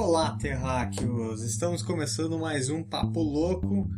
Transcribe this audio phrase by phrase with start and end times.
[0.00, 1.42] Olá, terráqueos!
[1.42, 3.90] Estamos começando mais um Papo Louco.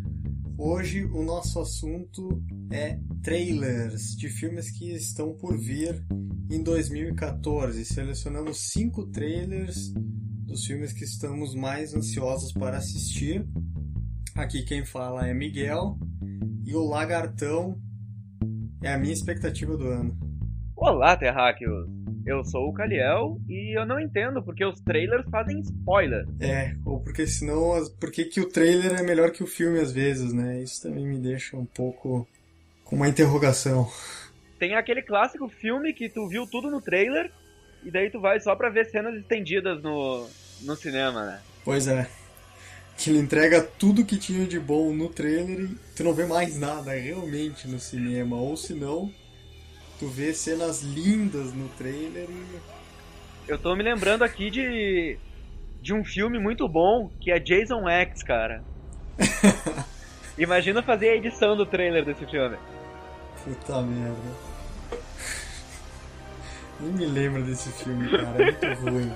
[0.57, 2.43] Hoje o nosso assunto
[2.73, 6.03] é trailers de filmes que estão por vir
[6.51, 7.85] em 2014.
[7.85, 9.93] Selecionamos cinco trailers
[10.47, 13.47] dos filmes que estamos mais ansiosos para assistir.
[14.35, 15.99] Aqui quem fala é Miguel
[16.65, 17.79] e o Lagartão
[18.83, 20.19] é a minha expectativa do ano.
[20.75, 22.00] Olá, terráqueos!
[22.31, 26.25] Eu sou o Caliel e eu não entendo porque os trailers fazem spoiler.
[26.39, 30.33] É, ou porque senão, por que o trailer é melhor que o filme às vezes,
[30.33, 30.63] né?
[30.63, 32.29] Isso também me deixa um pouco
[32.85, 33.91] com uma interrogação.
[34.61, 37.33] Tem aquele clássico filme que tu viu tudo no trailer
[37.83, 40.25] e daí tu vai só pra ver cenas estendidas no,
[40.61, 41.41] no cinema, né?
[41.65, 42.09] Pois é.
[42.97, 46.57] Que ele entrega tudo que tinha de bom no trailer e tu não vê mais
[46.57, 48.37] nada realmente no cinema.
[48.37, 49.13] Ou se não,
[50.01, 52.45] tu vê cenas lindas no trailer e.
[53.47, 55.19] Eu tô me lembrando aqui de.
[55.83, 58.65] de um filme muito bom que é Jason X, cara.
[60.39, 62.57] Imagina fazer a edição do trailer desse filme.
[63.45, 64.51] Puta merda.
[66.81, 68.43] Nem me lembro desse filme, cara.
[68.43, 69.13] É muito ruim.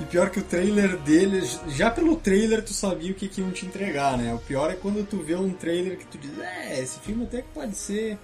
[0.00, 3.50] E pior que o trailer dele, já pelo trailer tu sabia o que, que iam
[3.50, 4.32] te entregar, né?
[4.32, 7.42] O pior é quando tu vê um trailer que tu diz, é, esse filme até
[7.42, 8.16] que pode ser.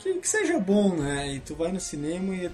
[0.00, 1.34] Que, que seja bom, né?
[1.34, 2.50] E tu vai no cinema e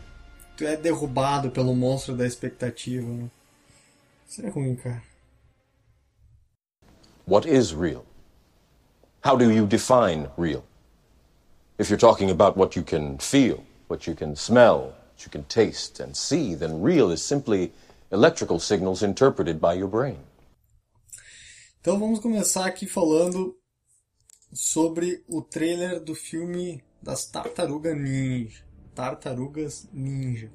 [0.57, 3.07] tu é derrubado pelo monstro da expectativa.
[3.07, 3.31] Né?
[4.29, 5.03] Isso é ruim, cara.
[7.27, 8.05] What is real?
[9.25, 10.65] How do you define real?
[11.79, 15.45] If you're talking about what you can feel, what you can smell, what you can
[15.45, 17.73] taste and see, then real is simply
[18.11, 20.19] electrical signals interpreted by your brain.
[21.81, 23.57] Então vamos começar aqui falando
[24.53, 28.65] sobre o trailer do filme das Tartarugas Ninja.
[28.93, 30.51] Tartarugas Ninja.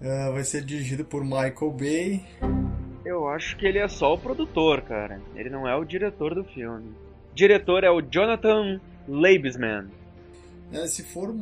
[0.00, 2.26] uh, vai ser dirigido por Michael Bay.
[3.04, 5.22] Eu acho que ele é só o produtor, cara.
[5.36, 6.90] Ele não é o diretor do filme.
[7.30, 9.88] O diretor é o Jonathan Leibsman.
[10.72, 11.32] É, se for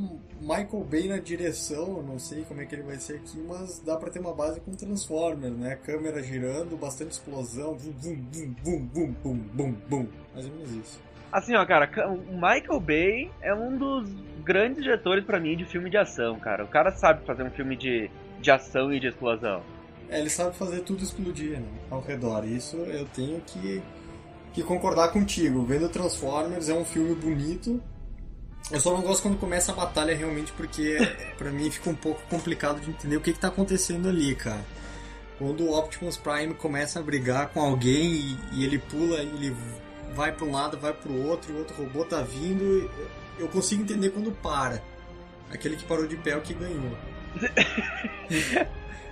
[0.40, 3.96] Michael Bay na direção, não sei como é que ele vai ser aqui, mas dá
[3.96, 5.76] pra ter uma base com Transformers, né?
[5.76, 11.07] Câmera girando, bastante explosão, bum, bum, bum, bum, bum, bum, bum, mais ou menos isso.
[11.32, 14.10] Assim, ó, cara, o Michael Bay é um dos
[14.42, 16.64] grandes diretores para mim de filme de ação, cara.
[16.64, 19.62] O cara sabe fazer um filme de, de ação e de explosão.
[20.08, 22.46] É, ele sabe fazer tudo explodir né, ao redor.
[22.46, 23.82] Isso eu tenho que,
[24.54, 25.62] que concordar contigo.
[25.64, 27.82] Vendo Transformers é um filme bonito,
[28.70, 30.98] eu só não gosto quando começa a batalha realmente, porque
[31.38, 34.64] para mim fica um pouco complicado de entender o que, que tá acontecendo ali, cara.
[35.38, 39.54] Quando o Optimus Prime começa a brigar com alguém e, e ele pula, ele
[40.14, 42.90] vai para um lado, vai para o outro, e o outro robô tá vindo,
[43.38, 44.82] eu consigo entender quando para.
[45.50, 46.96] Aquele que parou de pé é o que ganhou.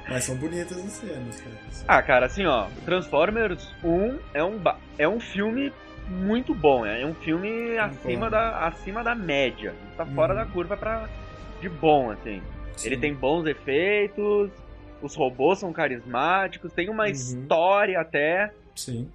[0.09, 1.57] Mas são bonitas as cenas, cara.
[1.89, 4.61] Ah, cara, assim, ó, Transformers 1 é um,
[4.99, 5.73] é um filme
[6.09, 6.87] muito bom.
[6.87, 9.75] É um filme acima da, acima da média.
[9.97, 10.15] Tá uhum.
[10.15, 11.09] fora da curva pra,
[11.61, 12.41] de bom, assim.
[12.77, 12.87] Sim.
[12.87, 14.51] Ele tem bons efeitos,
[15.03, 17.11] os robôs são carismáticos, tem uma uhum.
[17.11, 18.53] história até.
[18.75, 19.11] Sim.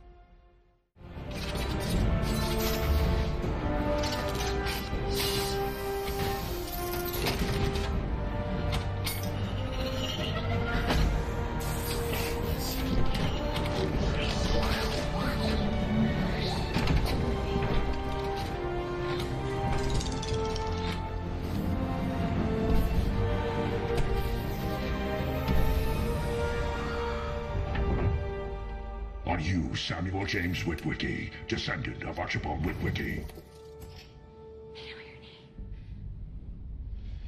[30.62, 33.24] James Witwicky, descendant of Archibald Witwicky.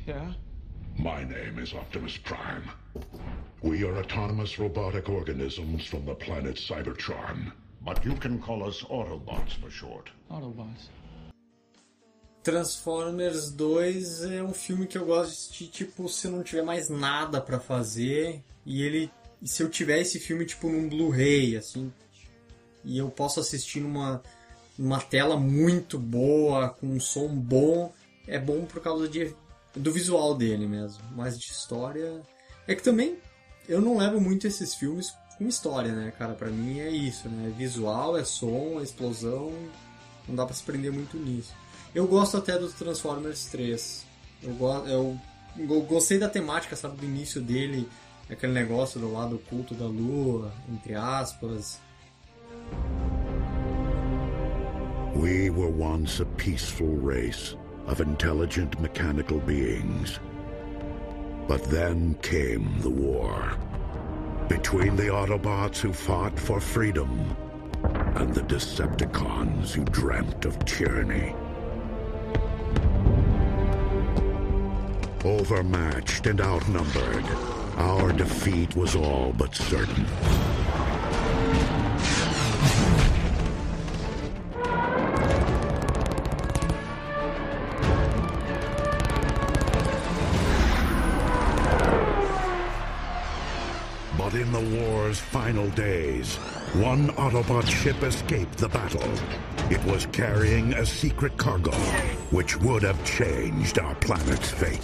[0.06, 0.34] Yeah?
[0.98, 2.70] My name is Optimus Prime.
[3.62, 7.52] We are autonomous robotic organisms from the planet Cybertron.
[7.82, 10.10] But you can call us Autobots for short.
[10.30, 10.90] Autobots.
[12.44, 16.90] Transformers 2 é um filme que eu gosto de assistir, tipo, se não tiver mais
[16.90, 18.44] nada para fazer.
[18.66, 19.10] E ele.
[19.44, 21.92] Se eu tiver esse filme, tipo, num Blu-ray, assim,
[22.84, 24.22] e eu posso assistir numa,
[24.78, 27.92] numa tela muito boa, com um som bom,
[28.28, 29.36] é bom por causa de,
[29.76, 31.04] do visual dele mesmo.
[31.16, 32.22] Mas de história.
[32.68, 33.18] É que também
[33.68, 36.34] eu não levo muito esses filmes com história, né, cara?
[36.34, 37.48] Pra mim é isso, né?
[37.48, 39.52] É visual, é som, é explosão.
[40.28, 41.54] Não dá pra se prender muito nisso.
[41.94, 44.06] Eu gosto até do Transformers 3.
[44.42, 45.20] Eu, go eu,
[45.58, 47.88] eu gostei da temática, sabe, do início dele,
[48.30, 51.80] aquele negócio do lado oculto da lua, entre aspas.
[55.16, 57.56] We were once a peaceful race
[57.88, 60.20] of intelligent mechanical beings.
[61.48, 63.58] But then came the war.
[64.48, 67.36] Between the Autobots who fought for freedom
[68.16, 71.36] and the Decepticons who dreamt of tyranny.
[75.24, 77.26] Overmatched and outnumbered,
[77.78, 80.06] our defeat was all but certain.
[94.24, 96.38] But in the war's final days,
[96.76, 99.04] one Autobot ship escaped the battle.
[99.70, 101.74] It was carrying a secret cargo,
[102.32, 104.80] which would have changed our planet's fate.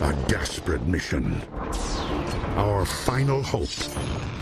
[0.00, 1.40] A desperate mission.
[2.56, 4.35] Our final hope.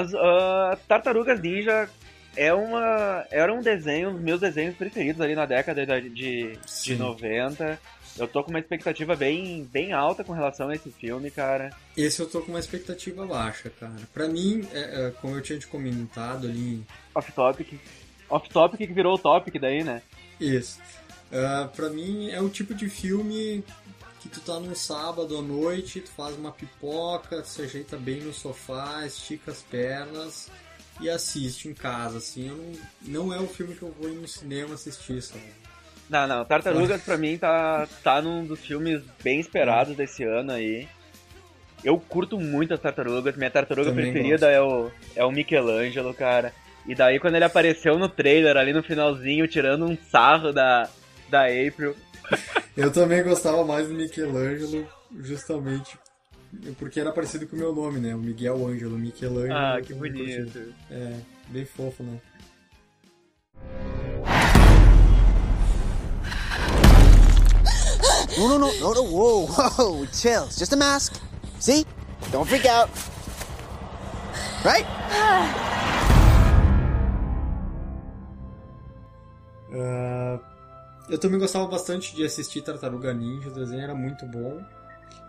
[0.00, 1.88] Mas ah, Tartarugas Ninja
[2.36, 6.52] é uma, era um desenho, um dos meus desenhos preferidos ali na década de, de,
[6.52, 6.96] de Sim.
[6.96, 7.78] 90.
[8.18, 11.70] Eu tô com uma expectativa bem, bem alta com relação a esse filme, cara.
[11.96, 13.92] Esse eu tô com uma expectativa baixa, cara.
[14.12, 16.84] Pra mim, é, é, como eu tinha te comentado ali.
[17.14, 17.78] Off-topic.
[18.28, 20.02] Off-topic que virou o topic daí, né?
[20.40, 20.80] Isso.
[21.32, 23.64] Ah, pra mim, é o tipo de filme
[24.20, 28.32] que tu tá num sábado à noite, tu faz uma pipoca, se ajeita bem no
[28.32, 30.50] sofá, estica as pernas
[31.00, 32.48] e assiste em casa, assim.
[33.02, 35.42] Não, não é o filme que eu vou ir no cinema assistir, sabe?
[36.08, 40.86] Não, não, Tartarugas pra mim tá, tá num dos filmes bem esperados desse ano aí.
[41.82, 46.52] Eu curto muito as tartarugas, minha tartaruga Também preferida é o, é o Michelangelo, cara.
[46.86, 50.90] E daí quando ele apareceu no trailer ali no finalzinho, tirando um sarro da,
[51.30, 51.96] da April.
[52.76, 54.86] Eu também gostava mais do Michelangelo,
[55.18, 55.98] justamente
[56.78, 58.14] porque era parecido com o meu nome, né?
[58.14, 59.52] O Miguel Ângelo, Michelangelo.
[59.52, 60.74] Ah, que bonito.
[60.90, 61.14] É,
[61.48, 62.20] bem fofo, né?
[68.38, 70.44] No, no, no, no, no, whoa, whoa, chill.
[70.44, 71.14] It's just a mask.
[71.58, 71.84] See?
[72.32, 72.90] Don't freak out.
[74.64, 74.86] Right?
[79.72, 80.40] Ah,
[81.10, 84.60] eu também gostava bastante de assistir Tartaruga Ninja, o desenho era muito bom.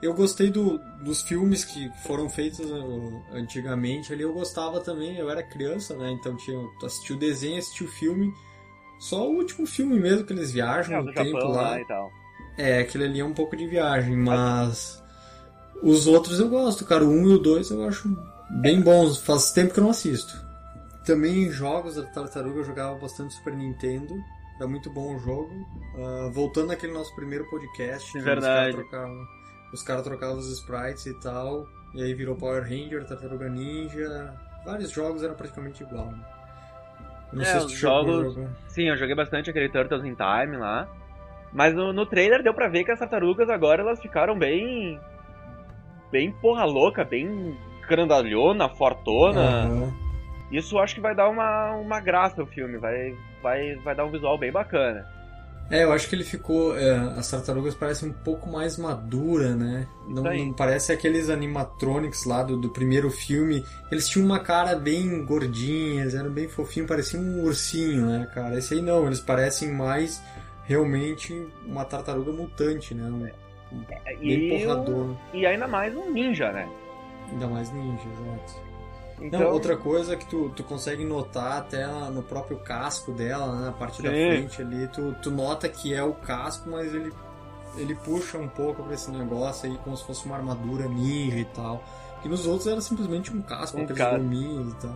[0.02, 5.30] Eu gostei do, dos filmes que foram feitos uh, antigamente ali, eu gostava também, eu
[5.30, 6.12] era criança, né?
[6.12, 8.34] Então tinha, tu assistia o desenho, assistia o filme.
[9.00, 11.80] Só o último filme mesmo que eles viajam É, no tempo Japão lá.
[11.80, 12.12] e tal.
[12.58, 15.02] É, aquele ali é um pouco de viagem, mas
[15.84, 17.04] os outros eu gosto, cara.
[17.06, 18.10] O 1 e o 2 eu acho
[18.50, 19.18] bem bons.
[19.20, 20.34] Faz tempo que eu não assisto.
[21.06, 24.14] Também em jogos da Tartaruga eu jogava bastante Super Nintendo.
[24.62, 25.50] Era muito bom o jogo.
[25.98, 28.70] Ah, voltando àquele nosso primeiro podcast, que É verdade.
[28.70, 29.26] os caras trocavam,
[29.74, 31.66] os caras trocavam os sprites e tal.
[31.96, 34.36] E aí virou Power Ranger, Tartaruga Ninja.
[34.64, 36.06] Vários jogos eram praticamente igual.
[36.12, 36.24] Né?
[37.34, 38.50] Não É, sei se tu jogos- jogar.
[38.68, 40.88] Sim, eu joguei bastante aquele Turtles in Time lá.
[41.52, 45.00] Mas no, no trailer deu pra ver que as tartarugas agora elas ficaram bem.
[46.12, 47.58] bem porra louca, bem
[47.88, 49.42] grandalhona, fortona.
[49.66, 50.11] Aham.
[50.52, 54.06] Isso eu acho que vai dar uma, uma graça ao filme, vai, vai, vai dar
[54.06, 55.08] um visual bem bacana.
[55.70, 56.78] É, eu acho que ele ficou.
[56.78, 59.88] é, as tartarugas parecem um pouco mais madura, né?
[60.06, 63.64] Não, não parece aqueles animatronics lá do, do primeiro filme.
[63.90, 68.58] Eles tinham uma cara bem gordinhas, eram bem fofinhos, parecia um ursinho, né, cara?
[68.58, 70.22] Esse aí não, eles parecem mais
[70.66, 73.06] realmente uma tartaruga mutante, né?
[73.10, 73.86] Um, um-
[74.20, 75.16] bem E, porrador.
[75.34, 76.68] e ainda mais um ninja, né?
[77.32, 78.71] Ainda mais ninja, exato.
[79.22, 83.66] Então, Não, outra coisa que tu, tu consegue notar até no próprio casco dela, né,
[83.68, 84.28] na parte da Sim.
[84.48, 87.14] frente ali, tu, tu nota que é o casco, mas ele,
[87.78, 91.46] ele puxa um pouco pra esse negócio aí, como se fosse uma armadura ninja e
[91.46, 91.84] tal.
[92.26, 94.94] E nos outros era simplesmente um casco, Um aqueles gominhos e tal.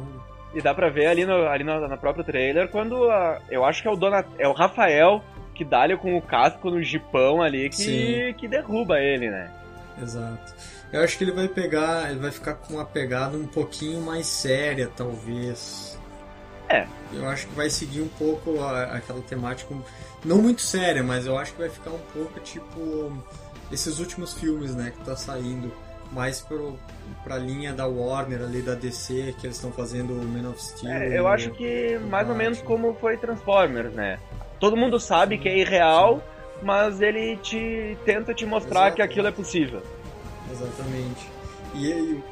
[0.54, 3.82] E dá pra ver ali no, ali no, no próprio trailer quando a- eu acho
[3.82, 5.22] que é o Donat, é o Rafael
[5.54, 8.34] que dá ali com o casco no jipão ali que, Sim.
[8.38, 9.52] que derruba ele, né?
[10.02, 10.54] Exato.
[10.96, 14.28] Eu acho que ele vai pegar, ele vai ficar com uma pegada um pouquinho mais
[14.28, 16.00] séria, talvez.
[16.70, 16.88] É.
[17.12, 19.76] Eu acho que vai seguir um pouco a- aquela temática,
[20.24, 23.12] não muito séria, mas eu acho que vai ficar um pouco tipo
[23.70, 25.70] esses últimos filmes, né, que tá saindo
[26.14, 26.80] mais pro,
[27.26, 30.94] pra linha da Warner ali, da DC, que eles estão fazendo o Man of Steel.
[30.94, 34.18] É, eu acho que mais ou menos como foi Transformers, né?
[34.62, 36.24] Todo mundo sabe que é irreal,
[36.64, 38.96] mas ele te tenta te mostrar Exato.
[38.96, 39.82] que aquilo é possível.
[40.52, 41.30] Exatamente.
[41.74, 42.24] E, e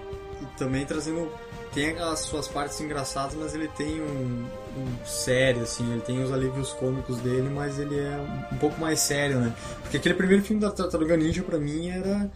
[0.58, 1.32] também trazendo.
[1.74, 4.46] Tem as suas partes engraçadas, mas ele tem um,
[4.78, 8.16] um, sério, assim, ele tem os alívios cômicos dele, mas ele é
[8.52, 9.56] um, pouco mais sério, né?
[9.82, 12.30] Porque aquele primeiro filme da Tartaruga Ninja pra mim era.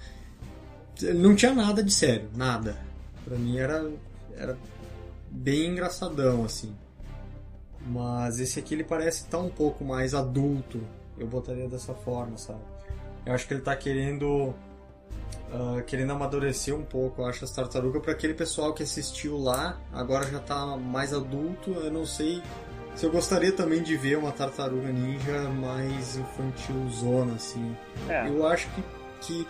[1.00, 2.78] Ele não tinha nada de sério, nada.
[3.24, 3.88] Pra mim era.
[4.36, 4.58] era
[5.30, 6.74] bem engraçadão, assim.
[7.86, 10.82] Mas esse aqui ele parece estar um pouco mais adulto.
[11.18, 12.60] Eu botaria dessa forma, sabe?
[13.26, 14.54] Eu acho que ele tá querendo
[15.52, 19.78] uh, querendo amadurecer um pouco, eu acho, as tartarugas para aquele pessoal que assistiu lá,
[19.92, 22.42] agora já tá mais adulto, eu não sei
[22.96, 27.76] se eu gostaria também de ver uma tartaruga ninja mais infantil zona, assim.
[28.10, 28.28] É.
[28.28, 28.84] Eu acho que,
[29.22, 29.48] que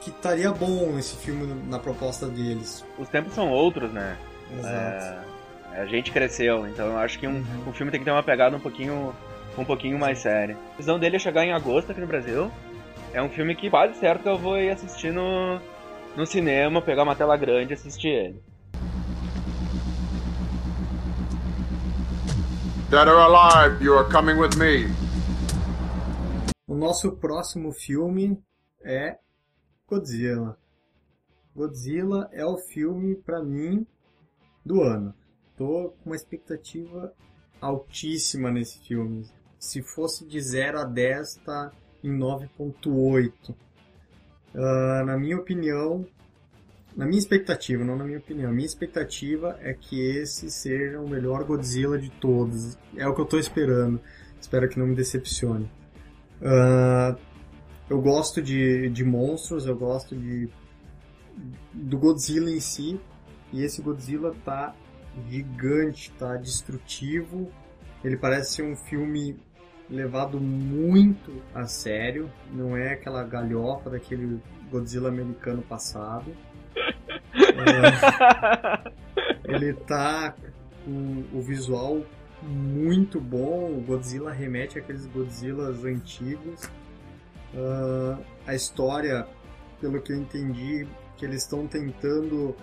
[0.00, 2.84] que estaria bom esse filme na proposta deles.
[2.98, 4.16] Os tempos são outros, né?
[4.58, 5.28] Exato.
[5.74, 7.68] É, a gente cresceu, então eu acho que um, uhum.
[7.68, 9.14] um filme tem que ter uma pegada um pouquinho
[9.58, 10.56] um pouquinho mais séria.
[10.74, 12.50] A visão dele é chegar em agosto aqui no Brasil.
[13.12, 15.60] É um filme que quase certo eu vou ir assistir no,
[16.16, 18.42] no cinema, pegar uma tela grande e assistir ele.
[22.88, 24.86] Dead or alive, you are coming with me.
[26.68, 28.40] O nosso próximo filme
[28.80, 29.18] é
[29.88, 30.56] Godzilla.
[31.54, 33.84] Godzilla é o filme para mim
[34.64, 35.12] do ano.
[35.56, 37.12] Tô com uma expectativa
[37.60, 39.28] altíssima nesse filme.
[39.58, 43.50] Se fosse de 0 a 10, tá em 9.8.
[43.50, 43.54] Uh,
[44.54, 46.06] ah, na minha opinião,
[46.96, 51.08] na minha expectativa, não na minha opinião, a minha expectativa é que esse seja o
[51.08, 52.76] melhor Godzilla de todos.
[52.96, 54.00] É o que eu estou esperando.
[54.40, 55.70] Espero que não me decepcione.
[56.40, 57.18] Uh,
[57.88, 60.48] eu gosto de, de monstros, eu gosto de
[61.72, 63.00] do Godzilla em si.
[63.52, 64.74] E esse Godzilla tá
[65.28, 67.50] gigante, tá destrutivo.
[68.04, 69.36] Ele parece ser um filme
[69.90, 76.32] levado muito a sério, não é aquela galhofa daquele Godzilla americano passado.
[77.34, 78.92] É,
[79.44, 80.34] ele tá
[80.84, 82.02] com o visual
[82.42, 86.64] muito bom, o Godzilla remete àqueles Godzillas antigos.
[87.52, 89.26] Uh, a história,
[89.80, 92.54] pelo que eu entendi, que eles estão tentando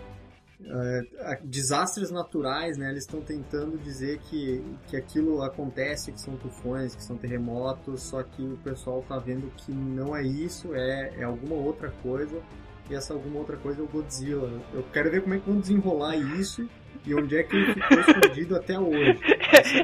[0.60, 2.90] Uh, desastres naturais, né?
[2.90, 8.24] Eles estão tentando dizer que, que aquilo acontece, que são tufões, que são terremotos, só
[8.24, 12.42] que o pessoal tá vendo que não é isso, é, é alguma outra coisa,
[12.90, 14.50] e essa alguma outra coisa é o Godzilla.
[14.74, 16.68] Eu quero ver como é que vão desenrolar isso
[17.06, 19.20] e onde é que ele ficou escondido até hoje.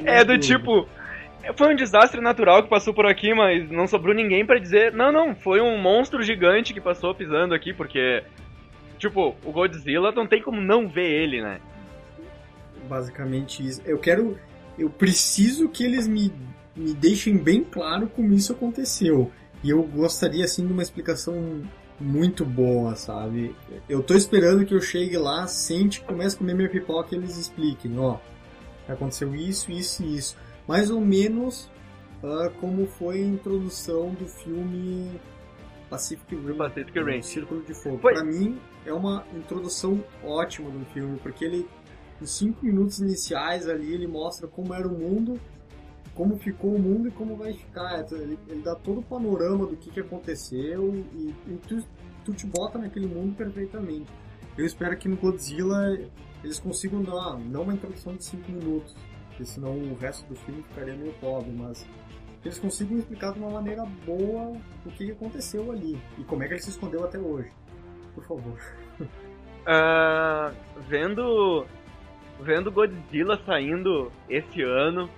[0.04, 0.88] É, é do tipo,
[1.56, 5.12] foi um desastre natural que passou por aqui, mas não sobrou ninguém para dizer, não,
[5.12, 8.24] não, foi um monstro gigante que passou pisando aqui, porque
[9.04, 11.60] Tipo, o Godzilla não tem como não ver ele, né?
[12.88, 13.82] Basicamente isso.
[13.84, 14.38] Eu quero.
[14.78, 16.32] Eu preciso que eles me,
[16.74, 19.30] me deixem bem claro como isso aconteceu.
[19.62, 21.62] E eu gostaria, assim, de uma explicação
[22.00, 23.54] muito boa, sabe?
[23.86, 27.36] Eu tô esperando que eu chegue lá, sente, comece a comer minha pipoca e eles
[27.36, 28.16] expliquem, ó.
[28.88, 30.34] Aconteceu isso, isso e isso.
[30.66, 31.70] Mais ou menos
[32.22, 35.20] uh, como foi a introdução do filme
[35.90, 36.56] Pacific Rim.
[36.56, 37.20] Pacific Rim.
[37.20, 37.98] Círculo de Fogo.
[37.98, 38.14] Foi.
[38.14, 41.68] Pra mim, é uma introdução ótima do filme, porque ele,
[42.20, 45.40] nos cinco minutos iniciais ali, ele mostra como era o mundo,
[46.14, 48.00] como ficou o mundo e como vai ficar.
[48.00, 51.84] Então, ele, ele dá todo o panorama do que, que aconteceu e, e tu,
[52.24, 54.10] tu te bota naquele mundo perfeitamente.
[54.56, 55.98] Eu espero que no Godzilla
[56.42, 58.94] eles consigam dar, não uma introdução de 5 minutos,
[59.28, 61.84] porque senão o resto do filme ficaria meio pobre, mas
[62.44, 64.52] eles consigam explicar de uma maneira boa
[64.84, 67.50] o que aconteceu ali e como é que ele se escondeu até hoje
[68.14, 68.58] por favor.
[69.00, 70.54] Uh,
[70.88, 71.66] vendo
[72.40, 75.08] vendo Godzilla saindo esse ano,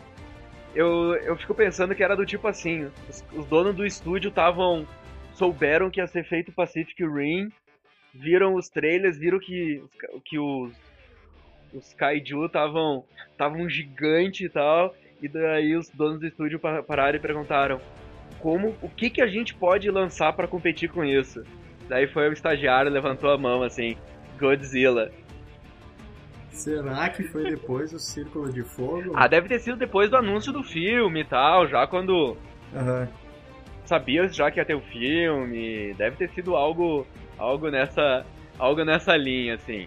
[0.75, 4.87] eu, eu fico pensando que era do tipo assim, os, os donos do estúdio estavam
[5.33, 7.51] souberam que ia ser feito Pacific Rim,
[8.15, 9.83] viram os trailers, viram que
[10.25, 10.73] que os
[11.73, 17.21] os kaiju estavam estavam gigante e tal, e daí os donos do estúdio pararam e
[17.21, 17.81] perguntaram
[18.39, 21.43] como o que que a gente pode lançar para competir com isso.
[21.89, 23.97] Daí foi o estagiário, levantou a mão assim,
[24.39, 25.11] Godzilla.
[26.51, 29.13] Será que foi depois do Círculo de Fogo?
[29.15, 32.37] Ah, deve ter sido depois do anúncio do filme e tal, já quando.
[32.73, 33.07] Uhum.
[33.85, 35.93] Sabia já que ia ter o filme.
[35.95, 37.07] Deve ter sido algo.
[37.37, 38.25] algo nessa.
[38.59, 39.87] algo nessa linha, assim.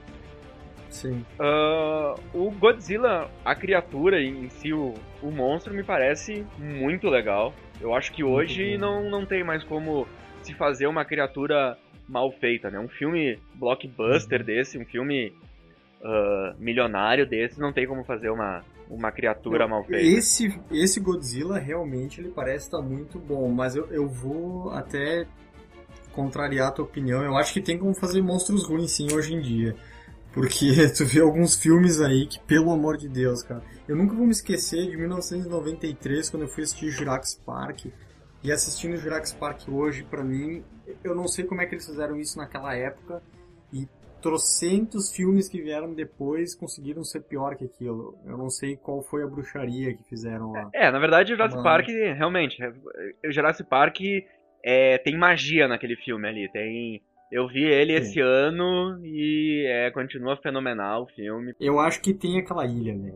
[0.90, 1.26] Sim.
[1.40, 7.54] Uh, o Godzilla, a criatura em si, o, o monstro, me parece muito legal.
[7.82, 10.08] Eu acho que hoje não, não tem mais como
[10.44, 11.78] se fazer uma criatura
[12.10, 12.80] mal feita, né?
[12.80, 14.46] Um filme blockbuster uhum.
[14.46, 15.32] desse, um filme
[16.02, 20.04] uh, milionário desse, não tem como fazer uma, uma criatura mal feita.
[20.04, 25.28] Esse, esse Godzilla realmente ele parece estar muito bom, mas eu, eu vou até
[26.12, 27.24] contrariar a tua opinião.
[27.24, 29.76] Eu acho que tem como fazer monstros ruins sim hoje em dia.
[30.34, 33.62] Porque tu vê alguns filmes aí que, pelo amor de Deus, cara.
[33.88, 37.86] Eu nunca vou me esquecer de 1993, quando eu fui assistir Jurassic Park.
[38.44, 40.64] E assistindo Jurassic Park hoje, pra mim,
[41.04, 43.22] eu não sei como é que eles fizeram isso naquela época.
[43.74, 43.88] E
[44.22, 48.18] trocentos filmes que vieram depois conseguiram ser pior que aquilo.
[48.26, 50.70] Eu não sei qual foi a bruxaria que fizeram lá.
[50.74, 52.58] É, na verdade, o Jurassic Park, realmente,
[53.26, 53.98] o Jurassic Park
[54.64, 56.50] é, tem magia naquele filme ali.
[56.52, 57.02] Tem.
[57.32, 58.02] Eu vi ele Sim.
[58.02, 61.54] esse ano e é, continua fenomenal o filme.
[61.60, 63.14] Eu acho que tem aquela ilha, né?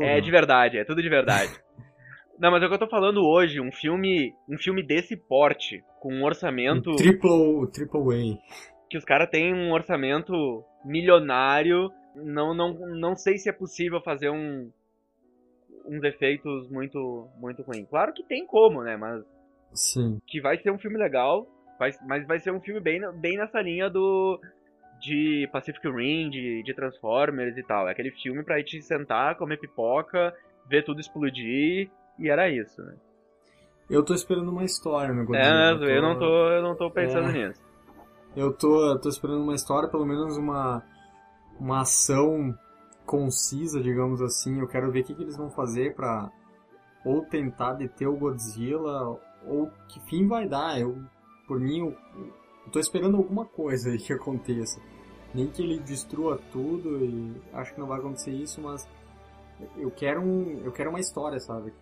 [0.00, 1.50] É, é de verdade, é tudo de verdade.
[2.38, 5.82] Não, mas é o que eu tô falando hoje, um filme, um filme desse porte,
[6.00, 6.90] com um orçamento.
[6.90, 11.90] Um triple, triple A que os caras têm um orçamento milionário.
[12.14, 14.70] Não, não, não sei se é possível fazer um,
[15.86, 17.88] uns efeitos muito muito ruins.
[17.88, 18.96] Claro que tem como, né?
[18.96, 19.24] Mas
[19.72, 20.20] Sim.
[20.26, 21.46] que vai ser um filme legal,
[21.78, 24.40] vai, mas vai ser um filme bem, bem nessa linha do
[24.98, 27.86] de Pacific Rim, de, de Transformers e tal.
[27.86, 30.34] É aquele filme pra te sentar, comer pipoca,
[30.66, 32.94] ver tudo explodir e era isso, né?
[33.88, 35.48] Eu tô esperando uma história no Godzilla.
[35.48, 35.84] É, eu, tô...
[35.84, 37.32] eu não tô, eu não tô pensando é...
[37.32, 37.60] nisso.
[38.36, 40.82] Eu tô, eu tô esperando uma história, pelo menos uma,
[41.58, 42.54] uma ação
[43.06, 44.60] concisa, digamos assim.
[44.60, 46.30] Eu quero ver o que, que eles vão fazer pra
[47.04, 50.78] ou tentar deter o Godzilla, ou que fim vai dar.
[50.78, 50.98] Eu,
[51.46, 51.96] por mim, eu,
[52.66, 54.80] eu tô esperando alguma coisa que aconteça.
[55.32, 58.88] Nem que ele destrua tudo, e acho que não vai acontecer isso, mas
[59.76, 61.72] eu quero, um, eu quero uma história, sabe?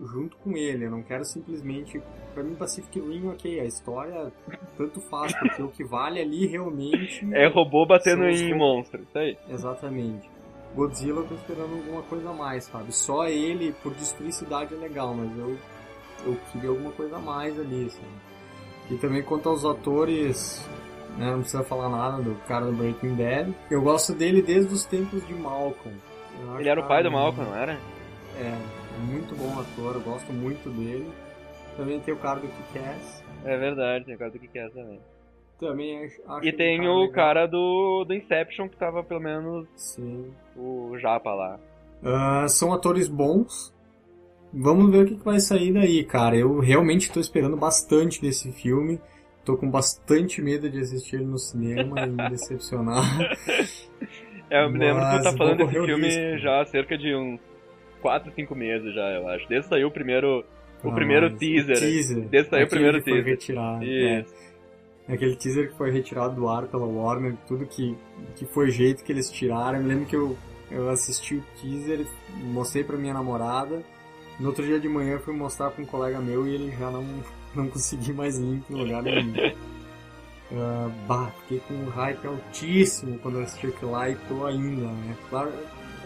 [0.00, 0.86] Junto com ele.
[0.86, 2.00] Eu não quero simplesmente.
[2.34, 4.32] Pra mim, Pacific Rim, ok, a história
[4.76, 7.26] tanto faz, porque o que vale ali realmente.
[7.32, 8.58] É robô batendo em ro...
[8.58, 9.38] monstro, isso aí.
[9.48, 10.28] Exatamente.
[10.74, 12.94] Godzilla eu tô esperando alguma coisa a mais, sabe?
[12.94, 15.56] Só ele, por destruir cidade, é legal, mas eu,
[16.26, 18.06] eu queria alguma coisa a mais ali, sabe?
[18.90, 20.68] E também quanto aos atores,
[21.16, 23.54] né, não precisa falar nada do cara do Breaking Bad.
[23.70, 25.96] Eu gosto dele desde os tempos de Malcolm.
[26.58, 27.78] Ele era o pai do Malcolm, não era?
[28.38, 28.58] É,
[28.98, 31.10] muito bom ator, eu gosto muito dele.
[31.76, 33.24] Também tem o cara do Kick-Ass.
[33.44, 35.00] É verdade, tem o cara do Kick-Ass também.
[35.58, 37.12] Também acho, E tem cara o legal.
[37.14, 40.32] cara do, do Inception, que tava pelo menos Sim.
[40.56, 41.58] o Japa lá.
[42.02, 43.74] Uh, são atores bons.
[44.52, 46.36] Vamos ver o que, que vai sair daí, cara.
[46.36, 49.00] Eu realmente tô esperando bastante desse filme.
[49.44, 53.04] Tô com bastante medo de assistir ele no cinema e me decepcionar.
[54.50, 57.40] É, eu me lembro que tu tá falando desse filme já há cerca de uns
[58.00, 59.48] 4, 5 meses já, eu acho.
[59.48, 60.44] Desde saiu o primeiro,
[60.82, 61.78] o ah, primeiro teaser.
[61.78, 62.28] teaser.
[62.28, 63.22] Desde saiu o primeiro teaser.
[63.22, 63.84] Foi retirado.
[63.84, 64.34] Isso.
[65.08, 65.14] É.
[65.14, 67.96] Aquele teaser que foi retirado do ar pela Warner, tudo que,
[68.34, 69.78] que foi jeito que eles tiraram.
[69.78, 70.36] Eu me lembro que eu,
[70.70, 72.04] eu assisti o teaser,
[72.42, 73.82] mostrei pra minha namorada.
[74.38, 76.90] No outro dia de manhã eu fui mostrar pra um colega meu e ele já
[76.90, 77.04] não,
[77.54, 79.32] não consegui mais limpo em lugar nenhum.
[80.50, 84.86] Uh, bah, fiquei com um hype altíssimo quando eu assisti aquilo lá e tô ainda,
[84.86, 85.16] né?
[85.30, 85.52] Claro,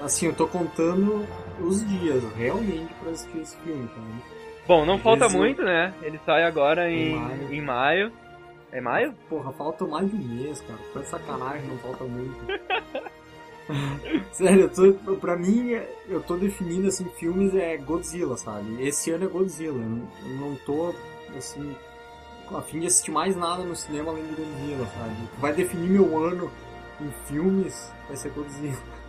[0.02, 1.26] assim, eu tô contando
[1.60, 4.40] os dias realmente pra assistir esse filme, cara.
[4.66, 5.92] Bom, não falta muito, né?
[6.02, 7.52] Ele sai agora em, em maio.
[7.52, 8.12] em, maio.
[8.72, 9.14] É maio?
[9.28, 10.78] Porra, falta mais de um mês, cara.
[10.92, 12.36] Foi sacanagem, não falta muito.
[14.32, 15.70] Sério, eu tô, pra mim,
[16.08, 18.82] eu tô definindo, assim, filmes é Godzilla, sabe?
[18.82, 19.82] Esse ano é Godzilla.
[19.82, 20.94] Eu não tô,
[21.36, 21.74] assim,
[22.52, 25.16] a fim de assistir mais nada no cinema além de Godzilla, sabe?
[25.38, 26.50] Vai definir meu ano
[27.00, 28.99] em filmes, vai ser Godzilla.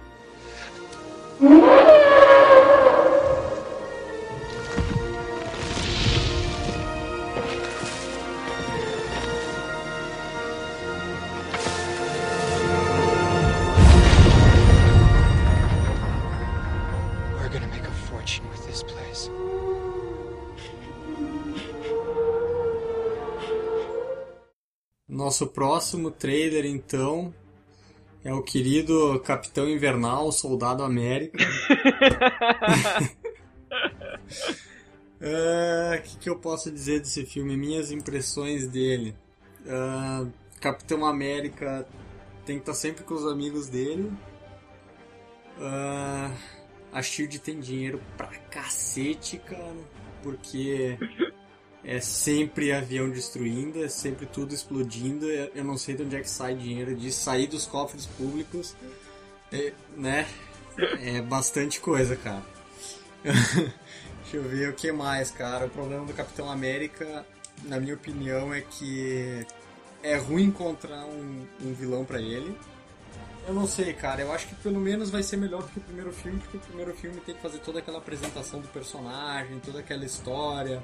[25.32, 27.34] Nosso próximo trailer, então,
[28.24, 31.44] é o querido Capitão Invernal, Soldado América.
[35.20, 35.26] O
[35.98, 37.58] uh, que, que, eu posso dizer desse filme?
[37.58, 39.16] Minhas impressões dele.
[39.62, 41.88] Uh, Capitão América
[42.46, 44.12] tem que estar sempre com os amigos dele.
[45.58, 46.36] Uh,
[46.92, 49.78] a Shield tem dinheiro pra cacete, cara.
[50.22, 50.98] Porque
[51.84, 55.30] é sempre avião destruindo, é sempre tudo explodindo.
[55.30, 58.76] Eu não sei de onde é que sai dinheiro de sair dos cofres públicos,
[59.52, 60.28] é, né?
[61.02, 62.44] É bastante coisa, cara.
[63.24, 65.66] Deixa eu ver o que mais, cara.
[65.66, 67.26] O problema do Capitão América,
[67.64, 69.46] na minha opinião, é que
[70.04, 72.56] é ruim encontrar um, um vilão para ele.
[73.48, 74.22] Eu não sei, cara.
[74.22, 76.60] Eu acho que pelo menos vai ser melhor do que o primeiro filme, porque o
[76.62, 80.82] primeiro filme tem que fazer toda aquela apresentação do personagem, toda aquela história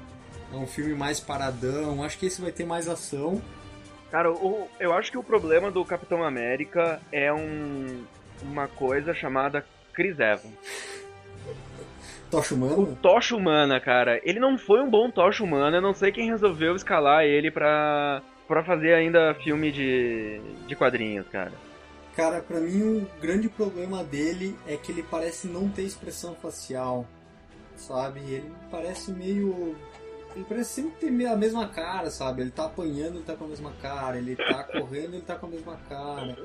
[0.52, 2.02] é um filme mais paradão.
[2.02, 3.40] Acho que esse vai ter mais ação.
[4.10, 8.04] Cara, o, eu acho que o problema do Capitão América é um,
[8.42, 10.54] uma coisa chamada Chris Evans.
[12.30, 12.98] Tocha O humana?
[13.00, 16.76] Tocha Humana, cara, ele não foi um bom Tocha Humana, eu não sei quem resolveu
[16.76, 21.52] escalar ele pra, pra fazer ainda filme de, de quadrinhos, cara.
[22.14, 27.06] Cara, pra mim o grande problema dele é que ele parece não ter expressão facial,
[27.76, 28.20] sabe?
[28.20, 29.76] Ele parece meio.
[30.38, 32.42] Ele parece sempre ter a mesma cara, sabe?
[32.42, 34.18] Ele tá apanhando, ele tá com a mesma cara.
[34.18, 36.36] Ele tá correndo, ele tá com a mesma cara.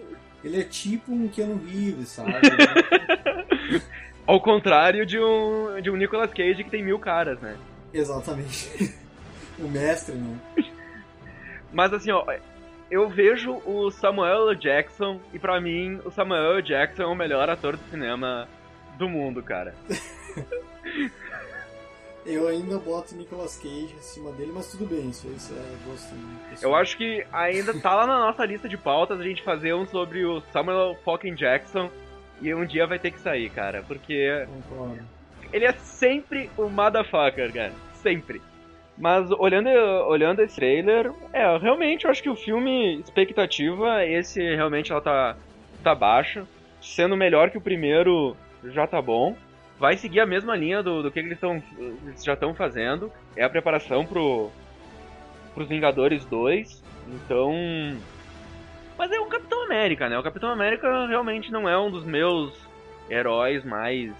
[0.43, 2.31] Ele é tipo um Keanu Reeves, sabe?
[4.25, 7.55] Ao contrário de um, de um Nicolas Cage que tem mil caras, né?
[7.93, 8.95] Exatamente.
[9.59, 10.39] o mestre, né?
[11.71, 12.25] Mas assim, ó,
[12.89, 14.59] eu vejo o Samuel L.
[14.59, 16.63] Jackson e pra mim o Samuel L.
[16.63, 18.49] Jackson é o melhor ator de cinema
[18.97, 19.75] do mundo, cara.
[22.25, 26.15] Eu ainda boto Nicolas Cage acima dele, mas tudo bem, isso, isso é gosto.
[26.61, 29.85] Eu acho que ainda tá lá na nossa lista de pautas a gente fazer um
[29.85, 31.89] sobre o Samuel fucking Jackson
[32.41, 35.03] e um dia vai ter que sair, cara, porque Concordo.
[35.51, 38.41] ele é sempre o motherfucker, cara, sempre.
[38.97, 39.69] Mas olhando,
[40.07, 45.35] olhando esse trailer, é, realmente eu acho que o filme, expectativa, esse realmente ela tá,
[45.83, 46.45] tá baixa.
[46.81, 49.35] Sendo melhor que o primeiro, já tá bom.
[49.83, 53.11] Vai seguir a mesma linha do, do que eles, tão, eles já estão fazendo.
[53.35, 54.49] É a preparação pro,
[55.53, 56.81] pros Vingadores 2.
[57.09, 57.51] Então.
[58.97, 60.17] Mas é o Capitão América, né?
[60.17, 62.57] O Capitão América realmente não é um dos meus
[63.09, 64.13] heróis mais,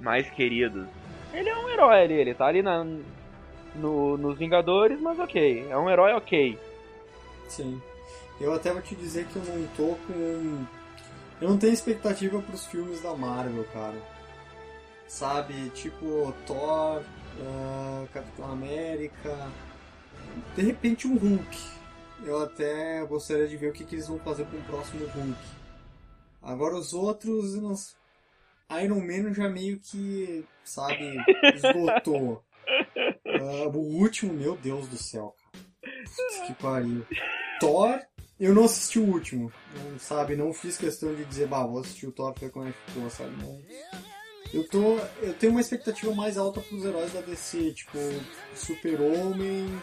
[0.00, 0.88] mais queridos.
[1.32, 2.84] Ele é um herói ali, ele tá ali na,
[3.76, 5.64] no, nos Vingadores, mas ok.
[5.70, 6.58] É um herói ok.
[7.46, 7.80] Sim.
[8.40, 10.66] Eu até vou te dizer que eu não tô com.
[11.40, 14.17] Eu não tenho expectativa pros filmes da Marvel, cara.
[15.08, 17.02] Sabe, tipo Thor,
[17.40, 19.50] ah, Capitão América.
[20.54, 21.58] De repente um Hulk.
[22.24, 25.40] Eu até gostaria de ver o que, que eles vão fazer com o próximo Hulk.
[26.42, 27.54] Agora os outros.
[27.54, 27.74] não...
[28.82, 31.16] Iron Man já meio que, sabe,
[31.54, 32.44] esgotou.
[33.24, 35.64] Ah, o último, meu Deus do céu, cara.
[36.04, 37.06] Putz, que pariu.
[37.60, 37.98] Thor,
[38.38, 39.50] eu não assisti o último.
[39.74, 42.72] Não, sabe, não fiz questão de dizer, bah, vou assistir o Thor ver como é
[42.72, 43.30] que ficou, sabe?
[43.42, 43.58] Não.
[44.52, 44.98] Eu tô.
[45.20, 47.98] Eu tenho uma expectativa mais alta pros heróis da DC, tipo,
[48.54, 49.78] Super-Homem.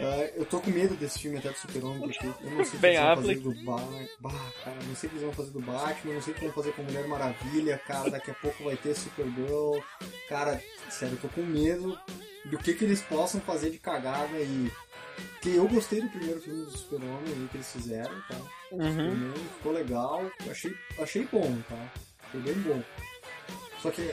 [0.00, 2.80] Ah, eu tô com medo desse filme até do Super-Homem, porque eu não sei o
[2.80, 4.08] que eles vão fazer do Batman.
[4.20, 6.44] Bah, cara, não sei o que eles vão fazer do Batman, não sei o que
[6.44, 9.80] vão fazer com a Mulher Maravilha, cara, daqui a pouco vai ter Supergirl.
[10.28, 11.98] Cara, sério, eu tô com medo
[12.44, 14.70] do que, que eles possam fazer de cagada aí.
[15.32, 18.36] Porque eu gostei do primeiro filme do Super-Homem que eles fizeram, tá?
[18.70, 19.32] Uhum.
[19.56, 21.92] Ficou legal, achei, achei bom, tá?
[22.30, 22.80] Foi bem bom.
[23.82, 24.12] Só que,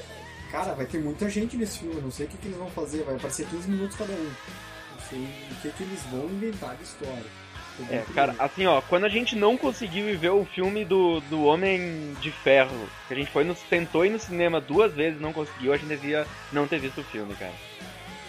[0.51, 2.69] cara, vai ter muita gente nesse filme, eu não sei o que, que eles vão
[2.69, 4.25] fazer, vai aparecer 15 minutos cada um.
[4.25, 7.45] Não sei o que, que eles vão inventar de história.
[7.89, 11.43] É, cara, assim, ó, quando a gente não conseguiu ir ver o filme do, do
[11.43, 15.21] Homem de Ferro, que a gente foi no, tentou ir no cinema duas vezes e
[15.21, 17.53] não conseguiu, a gente devia não ter visto o filme, cara.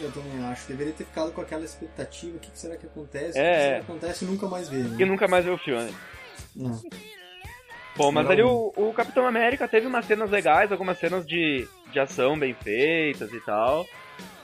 [0.01, 0.69] Eu também acho.
[0.69, 2.37] Deveria ter ficado com aquela expectativa.
[2.37, 3.39] O que, que será que acontece?
[3.39, 3.81] É, o que, que será é.
[3.81, 4.97] que acontece e nunca mais ver, né?
[4.99, 5.95] E nunca mais viu o filme.
[6.55, 6.83] Não.
[7.97, 11.99] Bom, mas ali o, o Capitão América teve umas cenas legais, algumas cenas de, de
[11.99, 13.87] ação bem feitas e tal.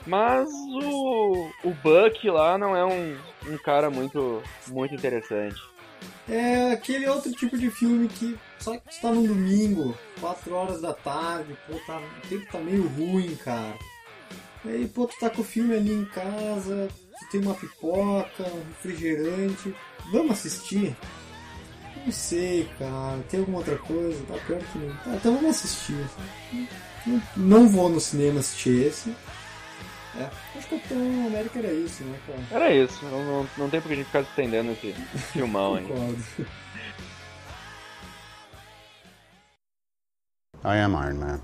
[0.05, 5.61] Mas o, o Buck lá não é um, um cara muito, muito interessante.
[6.27, 10.93] É aquele outro tipo de filme que só que está no domingo, 4 horas da
[10.93, 13.77] tarde, pô, tá, o tempo tá meio ruim, cara.
[14.63, 16.87] E aí, pô, tu tá com o filme ali em casa,
[17.19, 19.75] tu tem uma pipoca, um refrigerante.
[20.11, 20.95] Vamos assistir?
[22.05, 23.19] Não sei, cara.
[23.29, 24.23] Tem alguma outra coisa?
[24.25, 24.95] Tá pior que não.
[24.97, 26.05] Tá, então vamos assistir.
[27.05, 29.15] Não, não vou no cinema assistir esse.
[30.15, 32.39] É, acho que o Capitão América era isso, né, cara?
[32.51, 34.93] Era isso, não, não, não tem por que a gente ficar se estendendo esse
[35.33, 35.85] filmão aí.
[35.85, 36.23] Concordo.
[40.65, 41.41] I am Iron Man.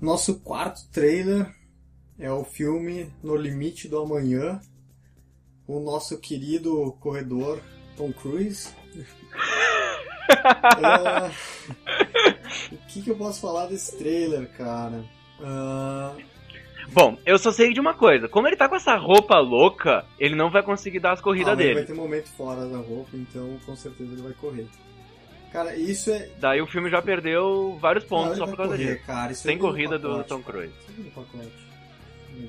[0.00, 1.52] Nosso quarto trailer
[2.18, 4.60] é o filme No Limite do Amanhã,
[5.66, 7.60] o nosso querido corredor
[7.96, 8.68] Tom Cruise.
[10.82, 11.30] Ah,
[12.72, 15.04] o que, que eu posso falar desse trailer, cara?
[15.40, 16.14] Ah,
[16.92, 20.34] Bom, eu só sei de uma coisa, como ele tá com essa roupa louca, ele
[20.34, 21.74] não vai conseguir dar as corridas ah, dele.
[21.74, 24.66] vai ter momento fora da roupa, então com certeza ele vai correr.
[25.50, 26.28] Cara, isso é.
[26.38, 29.06] Daí o filme já perdeu vários Não, pontos ele só por causa correr, disso.
[29.06, 30.58] Cara, Sem no corrida do pacote, Tom cara.
[30.58, 30.74] Cruise.
[30.88, 31.52] Isso no pacote.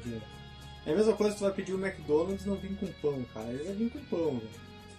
[0.06, 0.35] Não.
[0.86, 3.26] É a mesma coisa que tu vai pedir o McDonald's e não vir com pão,
[3.34, 3.50] cara.
[3.50, 4.50] Ele vai vir com pão, velho.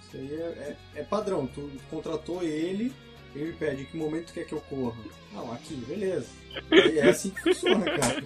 [0.03, 1.46] Isso aí é, é, é padrão.
[1.46, 2.92] Tu contratou ele,
[3.35, 5.01] ele pede que momento tu quer que eu corra.
[5.33, 6.27] Não, aqui, beleza.
[6.72, 8.25] E é assim que funciona, cara.